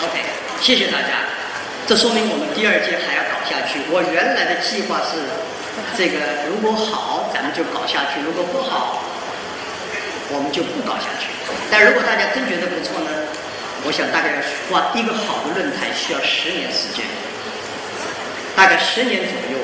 [0.03, 0.19] OK，
[0.59, 1.23] 谢谢大家。
[1.87, 3.79] 这说明我们第二届还要搞下去。
[3.93, 5.21] 我原来的计划是，
[5.97, 6.19] 这个
[6.49, 9.03] 如果好，咱们就搞下去；如果不好，
[10.29, 11.29] 我们就不搞下去。
[11.71, 13.11] 但如果大家真觉得不错呢？
[13.85, 17.05] 我想大概要花一个好的论坛需要十年时间，
[18.55, 19.61] 大概十年左右，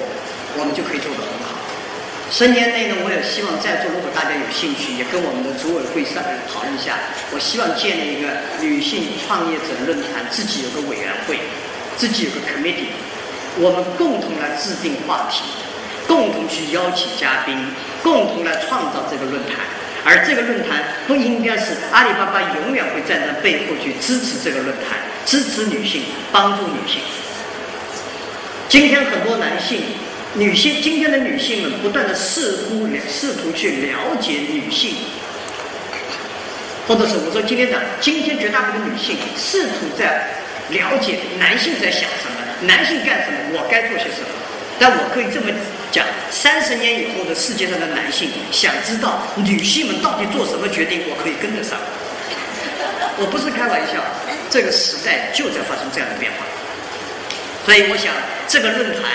[0.59, 1.57] 我们就可以做得很好。
[2.29, 7.01] 十年内呢，我也希望在座如果大家有兴趣，也跟我们的组委会上讨论一下。
[7.33, 8.29] 我希望建立一个
[8.61, 11.41] 女性创业者论坛，自己有个委员会，
[11.97, 12.93] 自己有个 committee，
[13.57, 15.41] 我们共同来制定话题，
[16.11, 17.55] 共同去邀请嘉宾，
[18.03, 19.55] 共同来创造这个论坛。
[20.03, 26.99] 而这个论坛不应该是阿里巴巴永远会站在背后去支持这个论坛，支持女性，帮助女性。
[28.67, 29.79] 今天很多男性、
[30.33, 34.95] 女性，今天的女性们不断的试图试图去了解女性，
[36.89, 40.27] 或者是我说今天讲，今天绝大部分女性试图在
[40.71, 44.27] 了解男性在想什么，男性干什么，我该做些什么。
[44.79, 45.47] 但我可以这么
[45.91, 51.77] 讲：三十年以后的世界上的男性想知道女性们到底做什么决定，我可以跟得上。
[53.17, 54.01] 我不是开玩笑，
[54.49, 56.45] 这个时代就在发生这样的变化。
[57.65, 58.13] 所以我想，
[58.47, 59.11] 这个论坛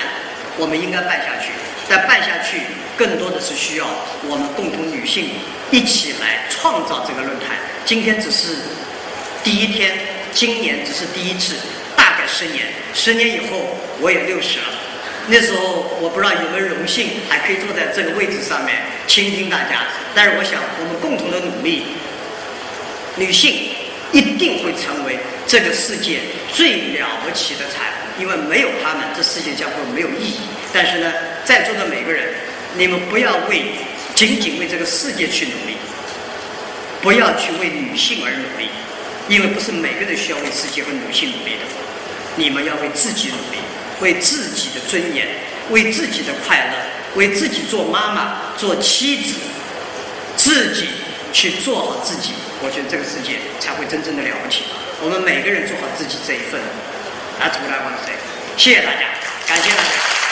[0.56, 1.50] 我们应该办下去，
[1.88, 2.60] 但办下去
[2.96, 3.86] 更多的是需要
[4.28, 5.30] 我们共同女性
[5.70, 7.56] 一起来创造这个论坛。
[7.84, 8.54] 今天只是
[9.42, 9.92] 第一天，
[10.32, 11.54] 今年只是第一次，
[11.96, 14.66] 大概十年，十年以后我也六十了。
[15.28, 19.82] 那时候我不知道有没有荣幸还可以坐在这个位置上面倾听大家，
[20.14, 21.82] 但是我想我们共同的努力，
[23.16, 23.70] 女性
[24.12, 26.20] 一定会成为这个世界
[26.52, 30.40] 最了不起的财富，因为没有她们，这世界将会没有意义。
[30.72, 31.12] 但是呢，
[31.44, 32.34] 在座的每个人，
[32.76, 33.62] 你们不要为
[34.14, 35.76] 仅仅为这个世界去努力，
[37.02, 38.70] 不要去为女性而努力，
[39.28, 41.66] 因为不是每个人需要为世界和女性努力的，
[42.36, 43.58] 你们要为自己努力。
[44.00, 45.26] 为自己的尊严，
[45.70, 49.34] 为自己的快乐，为自己做妈妈、做妻子，
[50.36, 50.88] 自己
[51.32, 54.64] 去做好自己，我觉得这个世界才会真正的了不起。
[55.02, 56.60] 我们每个人做好自己这一份，
[57.40, 58.14] 啊，出来万岁！
[58.56, 59.08] 谢谢大家，
[59.46, 60.25] 感谢大家。